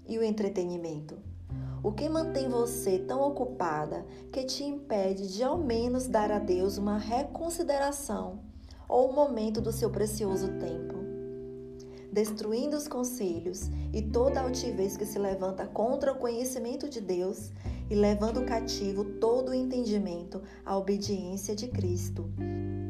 E 0.07 0.17
o 0.17 0.23
entretenimento? 0.23 1.17
O 1.83 1.91
que 1.91 2.07
mantém 2.07 2.47
você 2.47 2.97
tão 2.97 3.21
ocupada 3.21 4.05
que 4.31 4.45
te 4.45 4.63
impede 4.63 5.27
de 5.27 5.43
ao 5.43 5.57
menos 5.57 6.07
dar 6.07 6.31
a 6.31 6.39
Deus 6.39 6.77
uma 6.77 6.97
reconsideração 6.97 8.39
ou 8.87 9.09
um 9.09 9.13
momento 9.13 9.59
do 9.59 9.69
seu 9.69 9.89
precioso 9.89 10.47
tempo? 10.59 11.03
Destruindo 12.09 12.77
os 12.77 12.87
conselhos 12.87 13.69
e 13.91 14.01
toda 14.01 14.39
altivez 14.39 14.95
que 14.95 15.05
se 15.05 15.19
levanta 15.19 15.67
contra 15.67 16.13
o 16.13 16.19
conhecimento 16.19 16.87
de 16.87 17.01
Deus 17.01 17.51
e 17.89 17.95
levando 17.95 18.45
cativo 18.45 19.03
todo 19.03 19.49
o 19.49 19.53
entendimento 19.53 20.41
à 20.65 20.77
obediência 20.77 21.53
de 21.53 21.67
Cristo, 21.67 22.31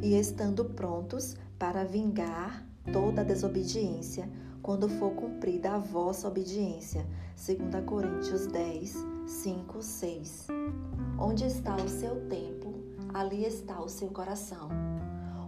e 0.03 0.15
estando 0.19 0.65
prontos 0.65 1.35
para 1.57 1.83
vingar 1.83 2.67
toda 2.91 3.23
desobediência 3.23 4.29
quando 4.63 4.87
for 4.87 5.11
cumprida 5.11 5.73
a 5.73 5.77
vossa 5.77 6.27
obediência. 6.27 7.05
2 7.35 7.85
Coríntios 7.85 8.47
10, 8.47 8.95
5, 9.27 9.81
6. 9.81 10.47
Onde 11.19 11.45
está 11.45 11.75
o 11.75 11.89
seu 11.89 12.27
tempo, 12.29 12.73
ali 13.13 13.45
está 13.45 13.81
o 13.81 13.89
seu 13.89 14.07
coração. 14.07 14.69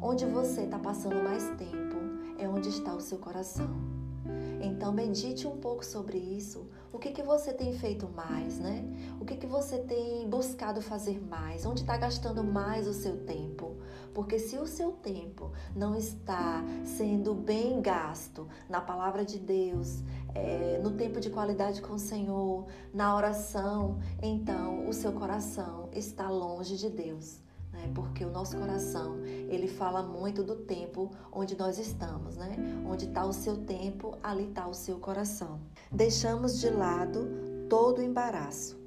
Onde 0.02 0.26
você 0.26 0.64
está 0.64 0.78
passando 0.78 1.24
mais 1.24 1.44
tempo, 1.52 1.96
é 2.38 2.48
onde 2.48 2.68
está 2.68 2.94
o 2.94 3.00
seu 3.00 3.18
coração. 3.18 3.70
Então, 4.62 4.92
medite 4.92 5.48
um 5.48 5.58
pouco 5.58 5.86
sobre 5.86 6.18
isso. 6.18 6.68
O 6.92 7.00
que, 7.00 7.12
que 7.12 7.24
você 7.24 7.54
tem 7.54 7.72
feito 7.74 8.10
mais, 8.10 8.60
né? 8.60 8.84
O 9.20 9.26
que, 9.26 9.38
que 9.38 9.48
você 9.48 9.78
tem 9.80 10.28
buscado 10.30 10.82
fazer 10.82 11.22
mais? 11.26 11.66
Onde 11.66 11.82
está 11.82 11.96
gastando 11.96 12.44
mais 12.44 12.88
o 12.88 12.94
seu 12.94 13.18
tempo? 13.26 13.75
Porque 14.16 14.40
se 14.40 14.58
o 14.58 14.66
seu 14.66 14.94
tempo 14.94 15.52
não 15.76 15.96
está 15.96 16.64
sendo 16.84 17.36
bem 17.36 17.80
gasto 17.82 18.48
na 18.68 18.82
palavra 18.82 19.24
de 19.24 19.38
Deus, 19.38 20.02
é, 20.34 20.80
no 20.82 20.92
tempo 20.92 21.20
de 21.20 21.30
qualidade 21.30 21.82
com 21.82 21.94
o 21.94 22.00
Senhor, 22.00 22.66
na 22.92 23.16
oração, 23.16 24.00
então 24.24 24.88
o 24.90 24.94
seu 24.94 25.12
coração 25.12 25.90
está 25.94 26.28
longe 26.28 26.78
de 26.78 26.90
Deus 26.90 27.46
né? 27.76 27.92
Porque 27.94 28.24
o 28.24 28.32
nosso 28.32 28.58
coração, 28.58 29.18
ele 29.50 29.68
fala 29.68 30.02
muito 30.02 30.44
do 30.44 30.56
tempo 30.56 31.12
onde 31.32 31.58
nós 31.58 31.78
estamos, 31.78 32.38
né? 32.38 32.56
Onde 32.90 33.06
está 33.06 33.26
o 33.26 33.34
seu 33.34 33.58
tempo, 33.58 34.18
ali 34.24 34.46
está 34.46 34.68
o 34.68 34.74
seu 34.74 34.98
coração. 34.98 35.60
Deixamos 35.92 36.60
de 36.60 36.70
lado 36.70 37.28
todo 37.70 38.00
o 38.00 38.02
embaraço. 38.02 38.80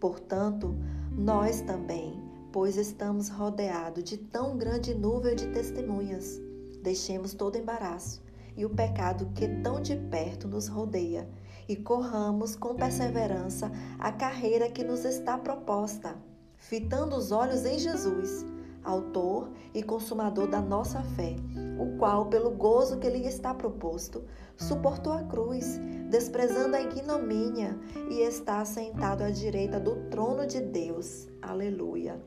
Portanto, 0.00 0.74
nós 1.16 1.60
também, 1.60 2.20
pois 2.52 2.76
estamos 2.76 3.28
rodeados 3.28 4.04
de 4.04 4.16
tão 4.16 4.56
grande 4.56 4.94
nuvem 4.94 5.34
de 5.34 5.48
testemunhas, 5.48 6.40
deixemos 6.82 7.34
todo 7.34 7.56
embaraço 7.56 8.22
e 8.56 8.64
o 8.64 8.70
pecado 8.70 9.30
que 9.34 9.48
tão 9.62 9.80
de 9.80 9.96
perto 9.96 10.46
nos 10.46 10.68
rodeia 10.68 11.28
e 11.68 11.74
corramos 11.74 12.54
com 12.54 12.74
perseverança 12.74 13.72
a 13.98 14.12
carreira 14.12 14.70
que 14.70 14.84
nos 14.84 15.04
está 15.04 15.38
proposta 15.38 16.16
fitando 16.62 17.16
os 17.16 17.32
olhos 17.32 17.64
em 17.66 17.78
Jesus, 17.78 18.46
autor 18.84 19.50
e 19.74 19.82
consumador 19.82 20.46
da 20.46 20.60
nossa 20.60 21.02
fé, 21.02 21.34
o 21.78 21.98
qual, 21.98 22.26
pelo 22.26 22.50
gozo 22.50 22.98
que 22.98 23.10
lhe 23.10 23.26
está 23.26 23.52
proposto, 23.52 24.24
suportou 24.56 25.12
a 25.12 25.24
cruz, 25.24 25.78
desprezando 26.08 26.76
a 26.76 26.80
ignomínia, 26.80 27.78
e 28.10 28.20
está 28.20 28.64
sentado 28.64 29.22
à 29.22 29.30
direita 29.30 29.80
do 29.80 29.96
trono 30.08 30.46
de 30.46 30.60
Deus. 30.60 31.28
Aleluia. 31.42 32.20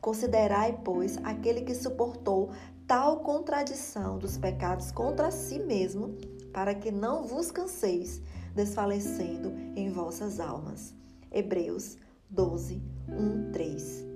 Considerai, 0.00 0.80
pois, 0.84 1.18
aquele 1.24 1.62
que 1.62 1.74
suportou 1.74 2.50
tal 2.86 3.20
contradição 3.20 4.18
dos 4.18 4.38
pecados 4.38 4.90
contra 4.90 5.30
si 5.30 5.58
mesmo, 5.58 6.16
para 6.52 6.74
que 6.74 6.90
não 6.90 7.24
vos 7.24 7.50
canseis, 7.50 8.22
desfalecendo 8.54 9.52
em 9.76 9.90
vossas 9.90 10.40
almas. 10.40 10.94
Hebreus 11.30 11.98
12, 12.30 12.82
1, 13.08 13.52
3. 13.52 14.06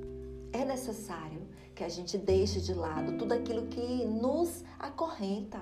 É 0.52 0.64
necessário 0.64 1.46
que 1.74 1.84
a 1.84 1.88
gente 1.88 2.16
deixe 2.16 2.60
de 2.60 2.74
lado 2.74 3.16
tudo 3.18 3.32
aquilo 3.32 3.66
que 3.66 4.04
nos 4.04 4.64
acorrenta, 4.78 5.60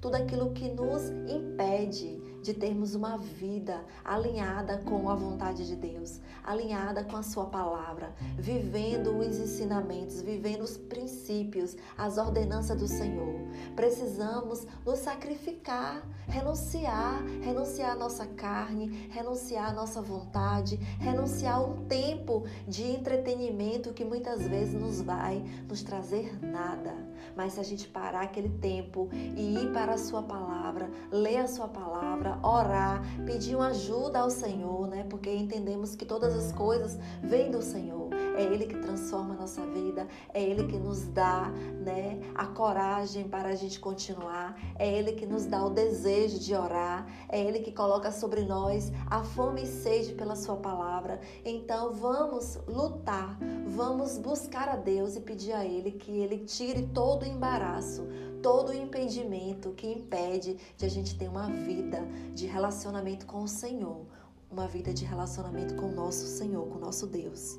tudo 0.00 0.16
aquilo 0.16 0.52
que 0.52 0.68
nos 0.68 1.10
impede 1.28 2.20
de 2.42 2.52
termos 2.52 2.94
uma 2.94 3.16
vida 3.16 3.84
alinhada 4.04 4.78
com 4.78 5.08
a 5.08 5.14
vontade 5.14 5.66
de 5.66 5.76
Deus, 5.76 6.20
alinhada 6.42 7.04
com 7.04 7.16
a 7.16 7.22
Sua 7.22 7.46
palavra, 7.46 8.12
vivendo 8.36 9.16
os 9.16 9.38
ensinamentos, 9.38 10.20
vivendo 10.20 10.62
os 10.62 10.76
princípios, 10.76 11.76
as 11.96 12.18
ordenanças 12.18 12.78
do 12.78 12.88
Senhor. 12.88 13.40
Precisamos 13.76 14.66
nos 14.84 14.98
sacrificar, 14.98 16.02
renunciar, 16.26 17.22
renunciar 17.42 17.92
a 17.92 17.96
nossa 17.96 18.26
carne, 18.26 19.08
renunciar 19.10 19.70
a 19.70 19.72
nossa 19.72 20.02
vontade, 20.02 20.76
renunciar 20.98 21.58
a 21.58 21.60
um 21.60 21.84
tempo 21.86 22.44
de 22.66 22.82
entretenimento 22.90 23.92
que 23.92 24.04
muitas 24.04 24.42
vezes 24.42 24.74
nos 24.74 25.00
vai 25.00 25.44
nos 25.68 25.82
trazer 25.82 26.38
nada. 26.44 27.11
Mas 27.36 27.54
se 27.54 27.60
a 27.60 27.62
gente 27.62 27.88
parar 27.88 28.22
aquele 28.22 28.48
tempo 28.48 29.08
e 29.12 29.54
ir 29.54 29.72
para 29.72 29.94
a 29.94 29.98
Sua 29.98 30.22
palavra, 30.22 30.90
ler 31.10 31.38
a 31.38 31.46
Sua 31.46 31.68
palavra, 31.68 32.38
orar, 32.42 33.02
pedir 33.24 33.56
uma 33.56 33.68
ajuda 33.68 34.20
ao 34.20 34.30
Senhor, 34.30 34.88
né? 34.88 35.06
Porque 35.08 35.32
entendemos 35.32 35.94
que 35.94 36.04
todas 36.04 36.34
as 36.34 36.52
coisas 36.52 36.98
vêm 37.22 37.50
do 37.50 37.62
Senhor. 37.62 38.01
É 38.36 38.42
Ele 38.42 38.66
que 38.66 38.76
transforma 38.76 39.34
a 39.34 39.36
nossa 39.36 39.62
vida, 39.66 40.06
é 40.32 40.42
Ele 40.42 40.66
que 40.66 40.78
nos 40.78 41.06
dá, 41.08 41.50
né, 41.84 42.20
a 42.34 42.46
coragem 42.46 43.28
para 43.28 43.50
a 43.50 43.54
gente 43.54 43.78
continuar, 43.78 44.58
é 44.78 44.90
Ele 44.90 45.12
que 45.12 45.26
nos 45.26 45.44
dá 45.44 45.64
o 45.64 45.70
desejo 45.70 46.38
de 46.38 46.54
orar, 46.54 47.06
é 47.28 47.40
Ele 47.40 47.60
que 47.60 47.72
coloca 47.72 48.10
sobre 48.10 48.42
nós 48.42 48.92
a 49.06 49.22
fome 49.22 49.62
e 49.62 49.66
sede 49.66 50.14
pela 50.14 50.36
Sua 50.36 50.56
palavra. 50.56 51.20
Então 51.44 51.92
vamos 51.92 52.58
lutar, 52.66 53.38
vamos 53.66 54.18
buscar 54.18 54.68
a 54.68 54.76
Deus 54.76 55.16
e 55.16 55.20
pedir 55.20 55.52
a 55.52 55.64
Ele 55.64 55.92
que 55.92 56.10
Ele 56.10 56.38
tire 56.38 56.88
todo 56.94 57.22
o 57.22 57.26
embaraço, 57.26 58.06
todo 58.42 58.70
o 58.70 58.74
impedimento 58.74 59.70
que 59.70 59.86
impede 59.86 60.56
de 60.76 60.84
a 60.84 60.88
gente 60.88 61.16
ter 61.16 61.28
uma 61.28 61.48
vida 61.48 62.02
de 62.34 62.46
relacionamento 62.46 63.26
com 63.26 63.42
o 63.42 63.48
Senhor, 63.48 64.06
uma 64.50 64.66
vida 64.66 64.92
de 64.92 65.04
relacionamento 65.04 65.74
com 65.76 65.86
o 65.86 65.92
nosso 65.92 66.26
Senhor, 66.26 66.66
com 66.66 66.76
o 66.76 66.80
nosso 66.80 67.06
Deus. 67.06 67.58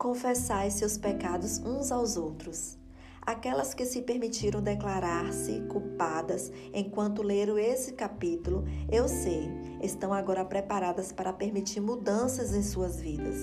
Confessai 0.00 0.70
seus 0.70 0.96
pecados 0.96 1.58
uns 1.58 1.92
aos 1.92 2.16
outros. 2.16 2.78
Aquelas 3.20 3.74
que 3.74 3.84
se 3.84 4.00
permitiram 4.00 4.62
declarar-se 4.62 5.60
culpadas 5.68 6.50
enquanto 6.72 7.22
leram 7.22 7.58
esse 7.58 7.92
capítulo, 7.92 8.64
eu 8.90 9.06
sei, 9.06 9.50
estão 9.82 10.10
agora 10.14 10.42
preparadas 10.42 11.12
para 11.12 11.34
permitir 11.34 11.82
mudanças 11.82 12.54
em 12.54 12.62
suas 12.62 12.98
vidas. 12.98 13.36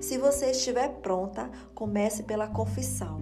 Se 0.00 0.16
você 0.18 0.52
estiver 0.52 1.00
pronta, 1.00 1.50
comece 1.74 2.22
pela 2.22 2.46
confissão. 2.46 3.18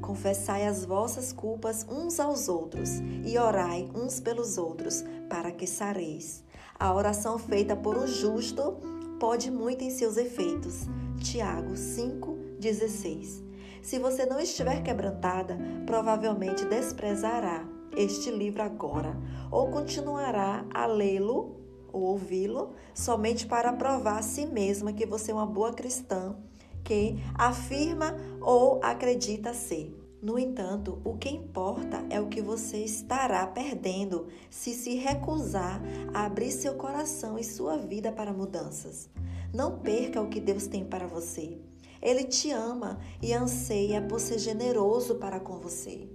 Confessai 0.00 0.66
as 0.66 0.86
vossas 0.86 1.34
culpas 1.34 1.84
uns 1.86 2.18
aos 2.18 2.48
outros 2.48 2.92
e 3.26 3.36
orai 3.36 3.90
uns 3.94 4.20
pelos 4.20 4.56
outros, 4.56 5.04
para 5.28 5.52
que 5.52 5.66
sareis. 5.66 6.42
A 6.78 6.94
oração 6.94 7.38
feita 7.38 7.76
por 7.76 7.94
um 7.98 8.06
justo 8.06 8.95
pode 9.18 9.50
muito 9.50 9.82
em 9.82 9.90
seus 9.90 10.16
efeitos. 10.16 10.86
Tiago 11.18 11.72
5,16. 11.72 13.42
Se 13.82 13.98
você 13.98 14.26
não 14.26 14.40
estiver 14.40 14.82
quebrantada, 14.82 15.58
provavelmente 15.86 16.64
desprezará 16.64 17.66
este 17.96 18.30
livro 18.30 18.62
agora, 18.62 19.16
ou 19.50 19.70
continuará 19.70 20.66
a 20.74 20.86
lê-lo 20.86 21.56
ou 21.92 22.02
ouvi-lo 22.02 22.74
somente 22.94 23.46
para 23.46 23.72
provar 23.72 24.18
a 24.18 24.22
si 24.22 24.44
mesma 24.44 24.92
que 24.92 25.06
você 25.06 25.30
é 25.30 25.34
uma 25.34 25.46
boa 25.46 25.72
cristã 25.72 26.36
que 26.84 27.16
afirma 27.34 28.14
ou 28.40 28.80
acredita 28.82 29.54
ser. 29.54 30.05
No 30.26 30.40
entanto, 30.40 31.00
o 31.04 31.16
que 31.16 31.28
importa 31.28 32.04
é 32.10 32.20
o 32.20 32.26
que 32.26 32.42
você 32.42 32.78
estará 32.78 33.46
perdendo 33.46 34.26
se 34.50 34.74
se 34.74 34.96
recusar 34.96 35.80
a 36.12 36.26
abrir 36.26 36.50
seu 36.50 36.74
coração 36.74 37.38
e 37.38 37.44
sua 37.44 37.76
vida 37.76 38.10
para 38.10 38.32
mudanças. 38.32 39.08
Não 39.54 39.78
perca 39.78 40.20
o 40.20 40.28
que 40.28 40.40
Deus 40.40 40.66
tem 40.66 40.84
para 40.84 41.06
você. 41.06 41.58
Ele 42.02 42.24
te 42.24 42.50
ama 42.50 42.98
e 43.22 43.32
anseia 43.32 44.02
por 44.02 44.18
ser 44.18 44.40
generoso 44.40 45.14
para 45.14 45.38
com 45.38 45.58
você. 45.58 46.08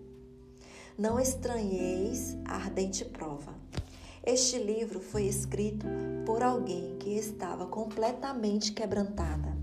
Não 0.97 1.17
estranheis 1.17 2.37
a 2.43 2.55
ardente 2.55 3.05
prova. 3.05 3.55
Este 4.25 4.57
livro 4.57 4.99
foi 4.99 5.23
escrito 5.23 5.87
por 6.25 6.43
alguém 6.43 6.97
que 6.99 7.11
estava 7.11 7.65
completamente 7.65 8.73
quebrantada. 8.73 9.55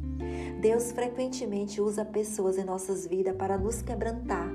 Deus 0.60 0.90
frequentemente 0.90 1.80
usa 1.80 2.04
pessoas 2.04 2.58
em 2.58 2.64
nossas 2.64 3.06
vidas 3.06 3.36
para 3.36 3.56
nos 3.56 3.80
quebrantar. 3.80 4.50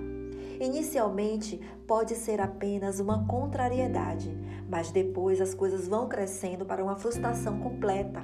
Inicialmente 0.60 1.62
pode 1.88 2.14
ser 2.16 2.42
apenas 2.42 3.00
uma 3.00 3.26
contrariedade, 3.26 4.38
mas 4.70 4.92
depois 4.92 5.40
as 5.40 5.54
coisas 5.54 5.88
vão 5.88 6.10
crescendo 6.10 6.66
para 6.66 6.84
uma 6.84 6.98
frustração 6.98 7.58
completa. 7.60 8.22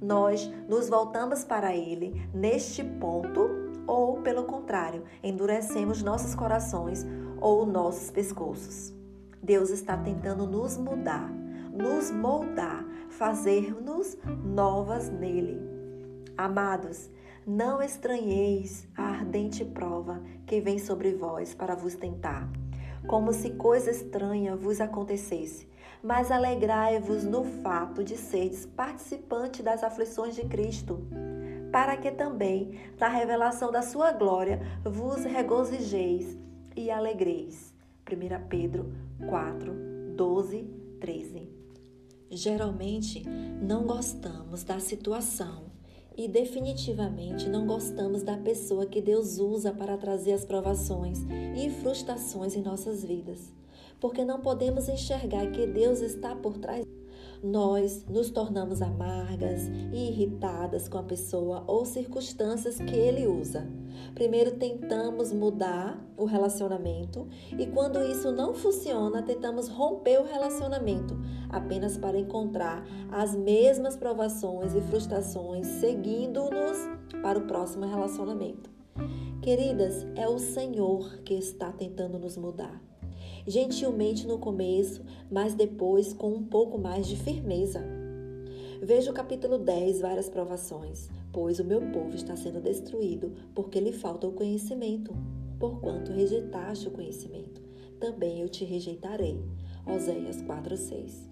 Nós 0.00 0.50
nos 0.66 0.88
voltamos 0.88 1.44
para 1.44 1.76
Ele 1.76 2.28
neste 2.32 2.82
ponto, 2.82 3.46
ou 3.86 4.22
pelo 4.22 4.44
contrário, 4.44 5.04
endurecemos 5.22 6.02
nossos 6.02 6.34
corações 6.34 7.06
ou 7.38 7.66
nossos 7.66 8.10
pescoços. 8.10 8.94
Deus 9.42 9.68
está 9.68 9.98
tentando 9.98 10.46
nos 10.46 10.78
mudar, 10.78 11.30
nos 11.72 12.10
moldar, 12.10 12.84
fazer-nos 13.10 14.16
novas 14.42 15.10
nele. 15.10 15.75
Amados, 16.36 17.08
não 17.46 17.80
estranheis 17.80 18.86
a 18.94 19.04
ardente 19.04 19.64
prova 19.64 20.22
que 20.46 20.60
vem 20.60 20.78
sobre 20.78 21.14
vós 21.14 21.54
para 21.54 21.74
vos 21.74 21.94
tentar, 21.94 22.46
como 23.06 23.32
se 23.32 23.50
coisa 23.50 23.90
estranha 23.90 24.54
vos 24.54 24.78
acontecesse, 24.78 25.66
mas 26.02 26.30
alegrai-vos 26.30 27.24
no 27.24 27.42
fato 27.42 28.04
de 28.04 28.18
seres 28.18 28.66
participante 28.66 29.62
das 29.62 29.82
aflições 29.82 30.34
de 30.34 30.44
Cristo, 30.44 31.06
para 31.72 31.96
que 31.96 32.10
também, 32.10 32.78
na 33.00 33.08
revelação 33.08 33.72
da 33.72 33.80
sua 33.80 34.12
glória, 34.12 34.60
vos 34.84 35.24
regozijeis 35.24 36.36
e 36.76 36.90
alegreis. 36.90 37.74
1 38.06 38.46
Pedro 38.48 38.92
4, 39.26 39.72
12, 40.14 40.62
13. 41.00 41.48
Geralmente, 42.30 43.24
não 43.26 43.84
gostamos 43.84 44.62
da 44.64 44.78
situação 44.78 45.75
e 46.16 46.28
definitivamente 46.28 47.48
não 47.48 47.66
gostamos 47.66 48.22
da 48.22 48.36
pessoa 48.36 48.86
que 48.86 49.02
Deus 49.02 49.38
usa 49.38 49.72
para 49.72 49.98
trazer 49.98 50.32
as 50.32 50.44
provações 50.44 51.18
e 51.56 51.68
frustrações 51.82 52.54
em 52.54 52.62
nossas 52.62 53.04
vidas, 53.04 53.52
porque 54.00 54.24
não 54.24 54.40
podemos 54.40 54.88
enxergar 54.88 55.50
que 55.50 55.66
Deus 55.66 56.00
está 56.00 56.34
por 56.34 56.56
trás 56.58 56.85
nós 57.46 58.04
nos 58.08 58.30
tornamos 58.30 58.82
amargas 58.82 59.68
e 59.92 60.08
irritadas 60.08 60.88
com 60.88 60.98
a 60.98 61.02
pessoa 61.02 61.62
ou 61.66 61.84
circunstâncias 61.84 62.78
que 62.78 62.96
ele 62.96 63.26
usa. 63.26 63.66
Primeiro 64.14 64.52
tentamos 64.52 65.32
mudar 65.32 66.04
o 66.16 66.24
relacionamento 66.24 67.28
e 67.56 67.66
quando 67.66 68.02
isso 68.02 68.32
não 68.32 68.52
funciona, 68.52 69.22
tentamos 69.22 69.68
romper 69.68 70.18
o 70.20 70.24
relacionamento 70.24 71.16
apenas 71.48 71.96
para 71.96 72.18
encontrar 72.18 72.84
as 73.10 73.34
mesmas 73.34 73.96
provações 73.96 74.74
e 74.74 74.80
frustrações, 74.80 75.66
seguindo-nos 75.66 76.76
para 77.22 77.38
o 77.38 77.46
próximo 77.46 77.86
relacionamento. 77.86 78.68
Queridas, 79.40 80.06
é 80.16 80.28
o 80.28 80.38
Senhor 80.38 81.18
que 81.18 81.34
está 81.34 81.70
tentando 81.70 82.18
nos 82.18 82.36
mudar 82.36 82.85
gentilmente 83.46 84.26
no 84.26 84.38
começo, 84.38 85.02
mas 85.30 85.54
depois 85.54 86.12
com 86.12 86.30
um 86.30 86.44
pouco 86.44 86.78
mais 86.78 87.06
de 87.06 87.16
firmeza. 87.16 87.82
Veja 88.82 89.10
o 89.10 89.14
capítulo 89.14 89.58
10, 89.58 90.00
várias 90.00 90.28
provações. 90.28 91.08
Pois 91.32 91.58
o 91.58 91.64
meu 91.64 91.80
povo 91.92 92.14
está 92.14 92.36
sendo 92.36 92.60
destruído, 92.60 93.32
porque 93.54 93.80
lhe 93.80 93.92
falta 93.92 94.26
o 94.26 94.32
conhecimento. 94.32 95.14
Porquanto 95.58 96.12
rejeitaste 96.12 96.88
o 96.88 96.90
conhecimento, 96.90 97.62
também 97.98 98.40
eu 98.40 98.48
te 98.48 98.64
rejeitarei. 98.64 99.42
Oséias 99.86 100.42
4:6. 100.42 101.30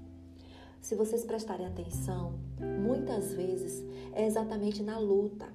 Se 0.81 0.95
vocês 0.95 1.25
prestarem 1.25 1.67
atenção, 1.67 2.35
muitas 2.83 3.33
vezes 3.33 3.85
é 4.13 4.27
exatamente 4.27 4.83
na 4.83 4.99
luta, 4.99 5.47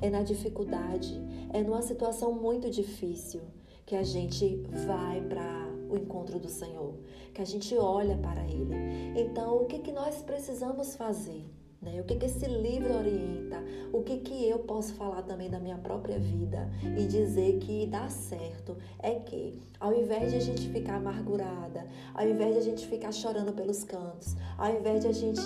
é 0.00 0.08
na 0.10 0.22
dificuldade, 0.22 1.20
é 1.52 1.62
numa 1.62 1.82
situação 1.82 2.32
muito 2.32 2.70
difícil 2.70 3.40
que 3.84 3.96
a 3.96 4.02
gente 4.02 4.62
vai 4.86 5.20
para 5.20 5.65
o 5.88 5.96
encontro 5.96 6.38
do 6.38 6.48
Senhor, 6.48 6.94
que 7.32 7.42
a 7.42 7.44
gente 7.44 7.76
olha 7.76 8.16
para 8.16 8.44
Ele. 8.44 8.74
Então, 9.16 9.62
o 9.62 9.66
que, 9.66 9.78
que 9.78 9.92
nós 9.92 10.22
precisamos 10.22 10.96
fazer? 10.96 11.44
Né? 11.80 12.00
O 12.00 12.04
que, 12.04 12.16
que 12.16 12.26
esse 12.26 12.46
livro 12.46 12.96
orienta? 12.96 13.62
O 13.92 14.02
que, 14.02 14.18
que 14.18 14.48
eu 14.48 14.60
posso 14.60 14.94
falar 14.94 15.22
também 15.22 15.50
da 15.50 15.60
minha 15.60 15.76
própria 15.76 16.18
vida 16.18 16.68
e 16.98 17.06
dizer 17.06 17.58
que 17.58 17.86
dá 17.86 18.08
certo? 18.08 18.76
É 18.98 19.14
que, 19.16 19.60
ao 19.78 19.94
invés 19.94 20.30
de 20.30 20.36
a 20.36 20.40
gente 20.40 20.68
ficar 20.70 20.96
amargurada, 20.96 21.86
ao 22.14 22.26
invés 22.26 22.54
de 22.54 22.58
a 22.58 22.62
gente 22.62 22.86
ficar 22.86 23.12
chorando 23.12 23.52
pelos 23.52 23.84
cantos, 23.84 24.34
ao 24.56 24.74
invés 24.74 25.02
de 25.02 25.08
a 25.08 25.12
gente 25.12 25.38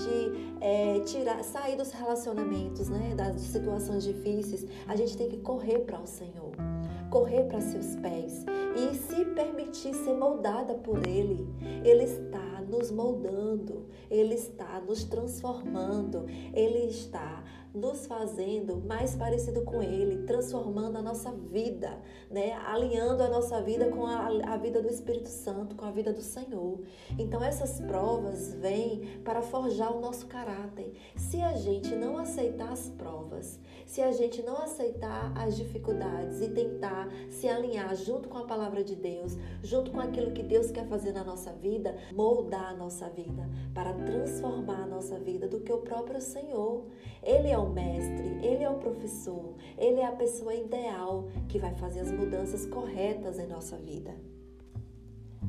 é, 0.60 1.00
tirar, 1.00 1.42
sair 1.42 1.76
dos 1.76 1.90
relacionamentos, 1.90 2.88
né, 2.88 3.14
das 3.14 3.40
situações 3.40 4.04
difíceis, 4.04 4.64
a 4.86 4.94
gente 4.96 5.16
tem 5.16 5.28
que 5.28 5.38
correr 5.38 5.80
para 5.80 6.00
o 6.00 6.06
Senhor 6.06 6.69
correr 7.10 7.44
para 7.44 7.60
seus 7.60 7.96
pés 7.96 8.46
e 8.76 8.94
se 8.94 9.24
permitir 9.24 9.94
ser 9.94 10.14
moldada 10.14 10.74
por 10.74 11.06
Ele. 11.06 11.46
Ele 11.84 12.04
está 12.04 12.62
nos 12.68 12.90
moldando, 12.90 13.86
Ele 14.08 14.34
está 14.34 14.80
nos 14.80 15.04
transformando, 15.04 16.24
Ele 16.54 16.86
está 16.86 17.42
nos 17.74 18.06
fazendo 18.06 18.76
mais 18.86 19.14
parecido 19.14 19.62
com 19.62 19.82
Ele, 19.82 20.24
transformando 20.26 20.98
a 20.98 21.02
nossa 21.02 21.30
vida, 21.32 21.98
né? 22.30 22.52
alinhando 22.66 23.22
a 23.22 23.28
nossa 23.28 23.62
vida 23.62 23.88
com 23.88 24.06
a, 24.06 24.28
a 24.52 24.56
vida 24.56 24.82
do 24.82 24.88
Espírito 24.88 25.28
Santo, 25.28 25.76
com 25.76 25.84
a 25.84 25.90
vida 25.90 26.12
do 26.12 26.22
Senhor. 26.22 26.80
Então 27.18 27.42
essas 27.42 27.80
provas 27.80 28.54
vêm 28.54 29.20
para 29.24 29.42
forjar 29.42 29.96
o 29.96 30.00
nosso 30.00 30.26
caráter. 30.26 30.92
Se 31.16 31.40
a 31.42 31.52
gente 31.54 31.94
não 31.94 32.18
aceitar 32.18 32.72
as 32.72 32.88
provas, 32.90 33.58
se 33.86 34.00
a 34.02 34.12
gente 34.12 34.42
não 34.42 34.56
aceitar 34.58 35.32
as 35.36 35.56
dificuldades 35.56 36.40
e 36.40 36.48
tentar 36.48 37.08
se 37.28 37.48
alinhar 37.48 37.94
junto 37.96 38.28
com 38.28 38.38
a 38.38 38.44
palavra 38.44 38.82
de 38.84 38.94
Deus, 38.94 39.36
junto 39.62 39.90
com 39.90 40.00
aquilo 40.00 40.32
que 40.32 40.42
Deus 40.42 40.70
quer 40.70 40.86
fazer 40.86 41.12
na 41.12 41.24
nossa 41.24 41.52
vida, 41.52 41.96
moldar 42.12 42.70
a 42.70 42.76
nossa 42.76 43.08
vida, 43.08 43.48
para 43.74 43.92
transformar 43.92 44.82
a 44.82 44.86
nossa 44.86 45.18
vida 45.18 45.48
do 45.48 45.60
que 45.60 45.72
o 45.72 45.78
próprio 45.78 46.20
Senhor. 46.20 46.84
Ele 47.22 47.48
é 47.48 47.58
o 47.60 47.70
mestre, 47.70 48.38
ele 48.42 48.64
é 48.64 48.70
o 48.70 48.78
professor, 48.78 49.54
ele 49.78 50.00
é 50.00 50.06
a 50.06 50.12
pessoa 50.12 50.54
ideal 50.54 51.28
que 51.48 51.58
vai 51.58 51.74
fazer 51.74 52.00
as 52.00 52.12
mudanças 52.12 52.66
corretas 52.66 53.38
em 53.38 53.46
nossa 53.46 53.76
vida. 53.76 54.14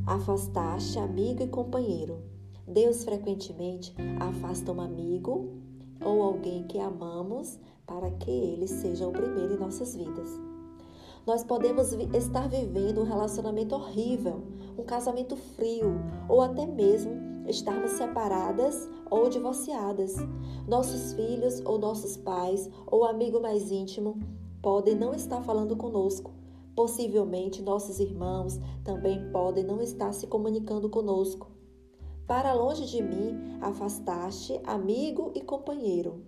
Afastar-se 0.05 0.99
amigo 0.99 1.43
e 1.43 1.47
companheiro. 1.47 2.21
Deus 2.67 3.03
frequentemente 3.03 3.93
afasta 4.19 4.71
um 4.71 4.81
amigo 4.81 5.51
ou 6.03 6.21
alguém 6.21 6.63
que 6.63 6.79
amamos 6.79 7.59
para 7.85 8.09
que 8.11 8.31
ele 8.31 8.67
seja 8.67 9.07
o 9.07 9.11
primeiro 9.11 9.53
em 9.53 9.59
nossas 9.59 9.95
vidas. 9.95 10.29
Nós 11.25 11.43
podemos 11.43 11.93
estar 11.93 12.47
vivendo 12.47 13.01
um 13.01 13.05
relacionamento 13.05 13.75
horrível, 13.75 14.41
um 14.77 14.83
casamento 14.83 15.35
frio 15.35 15.99
ou 16.27 16.41
até 16.41 16.65
mesmo 16.65 17.30
estarmos 17.51 17.91
separadas 17.91 18.89
ou 19.09 19.29
divorciadas. 19.29 20.15
Nossos 20.67 21.13
filhos 21.13 21.61
ou 21.65 21.77
nossos 21.77 22.17
pais 22.17 22.69
ou 22.87 23.05
amigo 23.05 23.39
mais 23.39 23.71
íntimo 23.71 24.17
podem 24.61 24.95
não 24.95 25.13
estar 25.13 25.43
falando 25.43 25.75
conosco. 25.75 26.31
Possivelmente 26.75 27.61
nossos 27.61 27.99
irmãos 27.99 28.59
também 28.83 29.29
podem 29.31 29.63
não 29.63 29.81
estar 29.81 30.13
se 30.13 30.25
comunicando 30.25 30.89
conosco. 30.89 31.51
Para 32.25 32.53
longe 32.53 32.85
de 32.85 33.03
mim 33.03 33.57
afastaste 33.59 34.59
amigo 34.63 35.31
e 35.35 35.41
companheiro. 35.41 36.23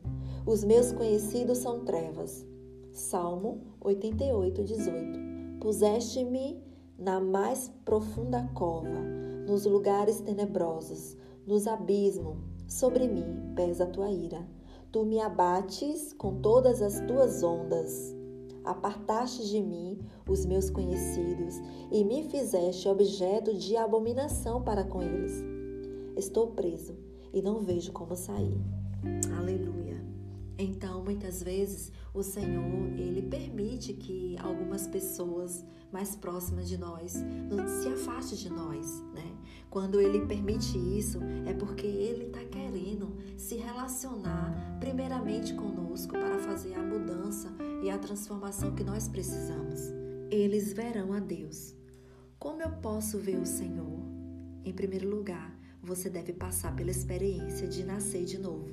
Os 0.45 0.63
meus 0.63 0.91
conhecidos 0.91 1.59
são 1.59 1.85
trevas. 1.85 2.45
Salmo 2.91 3.61
88, 3.79 4.63
18. 4.63 5.19
Puseste-me 5.61 6.61
na 6.99 7.21
mais 7.21 7.71
profunda 7.85 8.47
cova 8.53 9.32
nos 9.45 9.65
lugares 9.65 10.19
tenebrosos, 10.21 11.17
nos 11.45 11.67
abismos, 11.67 12.37
sobre 12.67 13.07
mim 13.07 13.53
pesa 13.55 13.83
a 13.83 13.87
tua 13.87 14.09
ira. 14.09 14.47
Tu 14.91 15.03
me 15.05 15.19
abates 15.19 16.13
com 16.13 16.39
todas 16.39 16.81
as 16.81 16.99
tuas 17.01 17.43
ondas. 17.43 18.15
Apartaste 18.63 19.49
de 19.49 19.61
mim 19.61 19.99
os 20.29 20.45
meus 20.45 20.69
conhecidos 20.69 21.55
e 21.91 22.03
me 22.03 22.23
fizeste 22.29 22.87
objeto 22.87 23.53
de 23.53 23.75
abominação 23.75 24.61
para 24.61 24.83
com 24.83 25.01
eles. 25.01 25.43
Estou 26.15 26.47
preso 26.47 26.95
e 27.33 27.41
não 27.41 27.61
vejo 27.61 27.91
como 27.91 28.15
sair. 28.15 28.61
Aleluia. 29.37 30.12
Então, 30.57 31.03
muitas 31.03 31.41
vezes, 31.41 31.91
o 32.13 32.21
Senhor, 32.21 32.87
ele 32.97 33.23
permite 33.23 33.93
que 33.93 34.37
algumas 34.39 34.87
pessoas 34.87 35.65
mais 35.91 36.15
próximas 36.15 36.67
de 36.67 36.77
nós 36.77 37.11
se 37.11 37.87
afastem 37.87 38.37
de 38.37 38.49
nós, 38.49 39.01
né? 39.13 39.31
Quando 39.69 39.99
ele 39.99 40.25
permite 40.25 40.77
isso, 40.77 41.19
é 41.47 41.53
porque 41.53 41.87
ele 41.87 42.25
está 42.25 42.43
querendo 42.45 43.15
se 43.37 43.55
relacionar 43.55 44.77
primeiramente 44.79 45.53
conosco 45.53 46.13
para 46.13 46.37
fazer 46.39 46.75
a 46.75 46.83
mudança 46.83 47.51
e 47.83 47.89
a 47.89 47.97
transformação 47.97 48.75
que 48.75 48.83
nós 48.83 49.07
precisamos. 49.07 49.79
Eles 50.29 50.73
verão 50.73 51.13
a 51.13 51.19
Deus. 51.19 51.75
Como 52.37 52.61
eu 52.61 52.69
posso 52.69 53.17
ver 53.17 53.37
o 53.37 53.45
Senhor? 53.45 53.99
Em 54.65 54.73
primeiro 54.73 55.09
lugar, 55.09 55.57
você 55.81 56.09
deve 56.09 56.33
passar 56.33 56.75
pela 56.75 56.91
experiência 56.91 57.67
de 57.67 57.83
nascer 57.83 58.25
de 58.25 58.37
novo. 58.37 58.69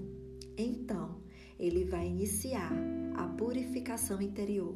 Então, 0.56 1.16
ele 1.60 1.84
vai 1.84 2.08
iniciar 2.08 2.72
a 3.14 3.26
purificação 3.26 4.20
interior. 4.20 4.74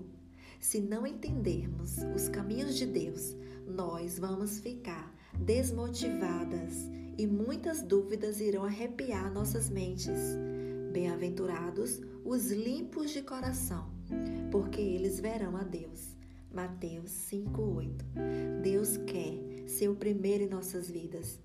Se 0.61 0.81
não 0.81 1.07
entendermos 1.07 1.97
os 2.15 2.29
caminhos 2.29 2.77
de 2.77 2.85
Deus, 2.85 3.35
nós 3.67 4.19
vamos 4.19 4.61
ficar 4.61 5.13
desmotivadas 5.39 6.91
e 7.17 7.27
muitas 7.27 7.81
dúvidas 7.81 8.39
irão 8.41 8.65
arrepiar 8.65 9.33
nossas 9.33 9.71
mentes. 9.71 10.37
Bem-aventurados 10.93 12.01
os 12.23 12.51
limpos 12.53 13.11
de 13.11 13.23
coração, 13.23 13.91
porque 14.51 14.81
eles 14.81 15.19
verão 15.19 15.57
a 15.57 15.65
Deus. 15.65 16.15
Mateus 16.53 17.11
5:8. 17.11 18.05
Deus 18.63 18.99
quer 18.99 19.67
ser 19.67 19.89
o 19.89 19.97
primeiro 19.97 20.45
em 20.45 20.49
nossas 20.49 20.91
vidas. 20.91 21.41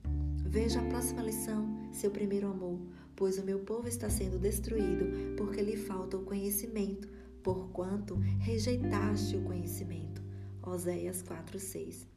Veja 0.45 0.81
a 0.81 0.89
próxima 0.89 1.23
lição, 1.23 1.89
seu 1.91 2.11
primeiro 2.11 2.47
amor 2.47 2.79
pois 3.19 3.37
o 3.37 3.43
meu 3.43 3.59
povo 3.59 3.89
está 3.89 4.09
sendo 4.09 4.39
destruído 4.39 5.35
porque 5.35 5.61
lhe 5.61 5.75
falta 5.75 6.15
o 6.15 6.23
conhecimento, 6.23 7.09
porquanto 7.43 8.15
rejeitaste 8.39 9.35
o 9.35 9.41
conhecimento. 9.41 10.21
Oséias 10.65 11.21
4:6. 11.21 12.07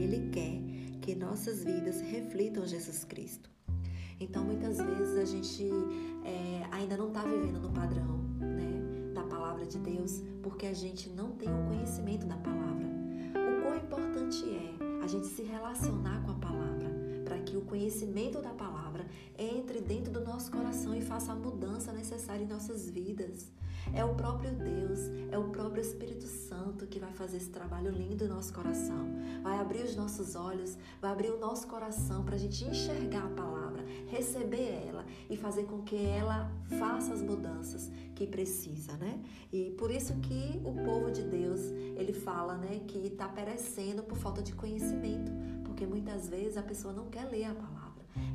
Ele 0.00 0.30
quer 0.30 0.62
que 1.00 1.16
nossas 1.16 1.64
vidas 1.64 2.00
reflitam 2.00 2.64
Jesus 2.64 3.02
Cristo. 3.02 3.50
Então, 4.20 4.44
muitas 4.44 4.78
vezes 4.78 5.16
a 5.18 5.24
gente 5.24 5.68
é, 6.24 6.64
ainda 6.70 6.96
não 6.96 7.08
está 7.08 7.24
vivendo 7.24 7.58
no 7.58 7.72
padrão 7.72 8.18
né, 8.38 9.12
da 9.12 9.24
palavra 9.24 9.66
de 9.66 9.78
Deus, 9.78 10.22
porque 10.44 10.66
a 10.66 10.74
gente 10.74 11.10
não 11.10 11.32
tem 11.32 11.48
o 11.48 11.66
conhecimento 11.66 12.24
da 12.24 12.36
palavra. 12.36 12.86
O 13.34 13.62
quão 13.62 13.76
importante 13.76 14.44
é 14.48 15.02
a 15.02 15.08
gente 15.08 15.26
se 15.26 15.42
relacionar 15.42 16.22
com 16.22 16.30
a 16.30 16.34
palavra, 16.34 16.88
para 17.24 17.38
que 17.40 17.56
o 17.56 17.62
conhecimento 17.62 18.40
da 18.40 18.50
palavra 18.50 18.81
entre 19.38 19.80
dentro 19.80 20.12
do 20.12 20.20
nosso 20.24 20.50
coração 20.50 20.94
e 20.94 21.00
faça 21.00 21.32
a 21.32 21.34
mudança 21.34 21.92
necessária 21.92 22.44
em 22.44 22.48
nossas 22.48 22.88
vidas. 22.88 23.50
É 23.94 24.04
o 24.04 24.14
próprio 24.14 24.52
Deus, 24.52 25.00
é 25.30 25.36
o 25.36 25.50
próprio 25.50 25.82
Espírito 25.82 26.26
Santo 26.26 26.86
que 26.86 26.98
vai 26.98 27.12
fazer 27.12 27.38
esse 27.38 27.50
trabalho 27.50 27.90
lindo 27.90 28.26
no 28.26 28.36
nosso 28.36 28.52
coração. 28.52 29.08
Vai 29.42 29.58
abrir 29.58 29.82
os 29.82 29.96
nossos 29.96 30.34
olhos, 30.34 30.78
vai 31.00 31.10
abrir 31.10 31.30
o 31.30 31.38
nosso 31.38 31.66
coração 31.66 32.24
para 32.24 32.36
a 32.36 32.38
gente 32.38 32.64
enxergar 32.64 33.26
a 33.26 33.30
palavra, 33.30 33.84
receber 34.06 34.86
ela 34.86 35.04
e 35.28 35.36
fazer 35.36 35.64
com 35.64 35.82
que 35.82 35.96
ela 35.96 36.50
faça 36.78 37.12
as 37.12 37.22
mudanças 37.22 37.90
que 38.14 38.26
precisa, 38.26 38.96
né? 38.96 39.20
E 39.52 39.70
por 39.72 39.90
isso 39.90 40.14
que 40.20 40.60
o 40.64 40.72
povo 40.84 41.10
de 41.10 41.22
Deus, 41.22 41.60
ele 41.96 42.12
fala, 42.12 42.56
né, 42.56 42.80
que 42.86 42.98
está 42.98 43.28
perecendo 43.28 44.02
por 44.02 44.16
falta 44.16 44.42
de 44.42 44.54
conhecimento, 44.54 45.32
porque 45.64 45.86
muitas 45.86 46.28
vezes 46.28 46.56
a 46.56 46.62
pessoa 46.62 46.94
não 46.94 47.06
quer 47.10 47.24
ler 47.24 47.44
a 47.44 47.54
palavra. 47.54 47.81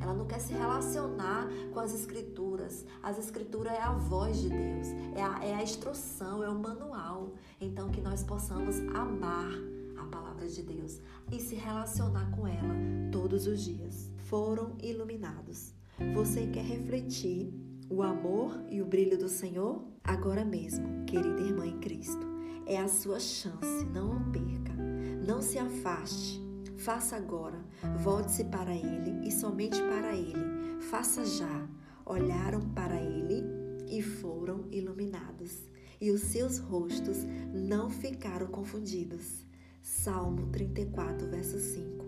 Ela 0.01 0.13
não 0.13 0.25
quer 0.25 0.39
se 0.39 0.53
relacionar 0.53 1.47
com 1.73 1.79
as 1.79 1.93
escrituras. 1.93 2.85
As 3.01 3.17
escrituras 3.17 3.73
é 3.73 3.81
a 3.81 3.91
voz 3.91 4.39
de 4.39 4.49
Deus, 4.49 4.87
é 5.15 5.21
a, 5.21 5.43
é 5.43 5.55
a 5.55 5.63
instrução, 5.63 6.43
é 6.43 6.49
o 6.49 6.57
manual. 6.57 7.33
Então 7.59 7.89
que 7.89 8.01
nós 8.01 8.23
possamos 8.23 8.79
amar 8.95 9.51
a 9.97 10.05
palavra 10.05 10.47
de 10.47 10.61
Deus 10.61 10.99
e 11.31 11.39
se 11.39 11.55
relacionar 11.55 12.29
com 12.31 12.47
ela 12.47 12.75
todos 13.11 13.47
os 13.47 13.63
dias. 13.63 14.11
Foram 14.25 14.75
iluminados. 14.81 15.73
Você 16.13 16.47
quer 16.47 16.63
refletir 16.63 17.51
o 17.89 18.03
amor 18.03 18.61
e 18.69 18.81
o 18.81 18.85
brilho 18.85 19.17
do 19.17 19.29
Senhor? 19.29 19.83
Agora 20.03 20.45
mesmo, 20.45 21.05
querida 21.05 21.41
irmã 21.41 21.65
em 21.65 21.79
Cristo, 21.79 22.25
é 22.65 22.77
a 22.77 22.87
sua 22.87 23.19
chance, 23.19 23.85
não 23.93 24.17
o 24.17 24.31
perca. 24.31 24.73
Não 25.25 25.41
se 25.41 25.57
afaste 25.57 26.46
Faça 26.77 27.15
agora, 27.15 27.59
volte-se 28.03 28.43
para 28.45 28.73
ele 28.73 29.27
e 29.27 29.31
somente 29.31 29.79
para 29.81 30.15
ele. 30.15 30.79
Faça 30.89 31.25
já. 31.25 31.67
Olharam 32.05 32.61
para 32.69 33.01
ele 33.01 33.43
e 33.89 34.01
foram 34.01 34.65
iluminados. 34.71 35.65
e 35.99 36.11
os 36.11 36.21
seus 36.21 36.59
rostos 36.59 37.17
não 37.51 37.89
ficaram 37.89 38.45
confundidos. 38.45 39.43
Salmo 39.81 40.45
34, 40.51 41.27
verso 41.27 41.57
5. 41.57 42.05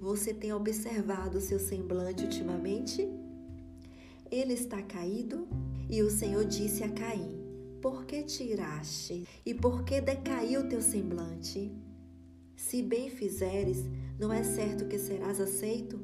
Você 0.00 0.34
tem 0.34 0.52
observado 0.52 1.40
seu 1.40 1.60
semblante 1.60 2.24
ultimamente? 2.24 3.08
Ele 4.30 4.54
está 4.54 4.82
caído? 4.82 5.46
E 5.88 6.02
o 6.02 6.10
Senhor 6.10 6.44
disse 6.44 6.82
a 6.82 6.88
Caim: 6.88 7.38
Por 7.80 8.04
que 8.04 8.24
tiraste? 8.24 9.28
E 9.46 9.54
por 9.54 9.84
que 9.84 10.00
decaiu 10.00 10.68
teu 10.68 10.82
semblante? 10.82 11.70
Se 12.56 12.82
bem 12.82 13.10
fizeres, 13.10 13.84
não 14.18 14.32
é 14.32 14.42
certo 14.42 14.86
que 14.86 14.98
serás 14.98 15.40
aceito? 15.40 16.00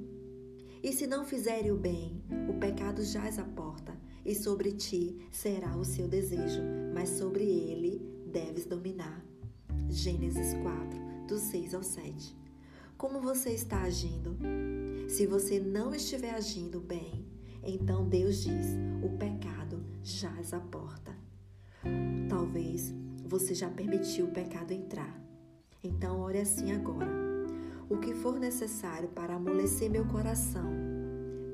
E 0.82 0.92
se 0.92 1.06
não 1.06 1.24
fizere 1.24 1.70
o 1.70 1.76
bem, 1.76 2.22
o 2.48 2.54
pecado 2.58 3.04
jaz 3.04 3.38
à 3.38 3.44
porta, 3.44 3.94
e 4.24 4.34
sobre 4.34 4.72
ti 4.72 5.18
será 5.30 5.76
o 5.76 5.84
seu 5.84 6.08
desejo, 6.08 6.62
mas 6.94 7.10
sobre 7.10 7.44
ele 7.44 8.00
deves 8.26 8.66
dominar. 8.66 9.24
Gênesis 9.88 10.54
4, 10.62 11.26
do 11.26 11.38
6 11.38 11.74
ao 11.74 11.82
7. 11.82 12.36
Como 12.96 13.20
você 13.20 13.50
está 13.50 13.82
agindo? 13.82 14.36
Se 15.08 15.26
você 15.26 15.58
não 15.58 15.94
estiver 15.94 16.34
agindo 16.34 16.80
bem, 16.80 17.26
então 17.62 18.08
Deus 18.08 18.42
diz: 18.42 18.66
o 19.02 19.16
pecado 19.16 19.82
jaz 20.02 20.52
à 20.52 20.60
porta. 20.60 21.16
Talvez 22.28 22.94
você 23.24 23.54
já 23.54 23.70
permitiu 23.70 24.26
o 24.26 24.32
pecado 24.32 24.72
entrar. 24.72 25.29
Então 25.82 26.20
ore 26.20 26.38
assim 26.38 26.72
agora. 26.72 27.10
O 27.88 27.96
que 27.96 28.14
for 28.14 28.38
necessário 28.38 29.08
para 29.08 29.34
amolecer 29.34 29.90
meu 29.90 30.04
coração, 30.04 30.70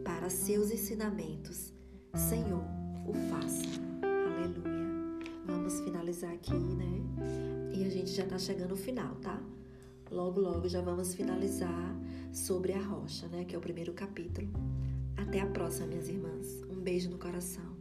para 0.05 0.29
seus 0.29 0.71
ensinamentos, 0.71 1.73
Senhor, 2.15 2.65
o 3.07 3.13
faça. 3.31 3.65
Aleluia. 4.03 5.31
Vamos 5.47 5.81
finalizar 5.81 6.33
aqui, 6.33 6.53
né? 6.53 7.01
E 7.73 7.85
a 7.85 7.89
gente 7.89 8.11
já 8.11 8.25
está 8.25 8.37
chegando 8.37 8.71
no 8.71 8.77
final, 8.77 9.15
tá? 9.17 9.41
Logo, 10.11 10.41
logo 10.41 10.69
já 10.69 10.81
vamos 10.81 11.15
finalizar 11.15 11.97
sobre 12.33 12.73
a 12.73 12.83
rocha, 12.83 13.29
né? 13.29 13.45
Que 13.45 13.55
é 13.55 13.59
o 13.59 13.63
primeiro 13.63 13.93
capítulo. 13.93 14.49
Até 15.17 15.41
a 15.41 15.47
próxima, 15.47 15.87
minhas 15.87 16.09
irmãs. 16.09 16.63
Um 16.69 16.81
beijo 16.81 17.11
no 17.11 17.19
coração. 17.19 17.76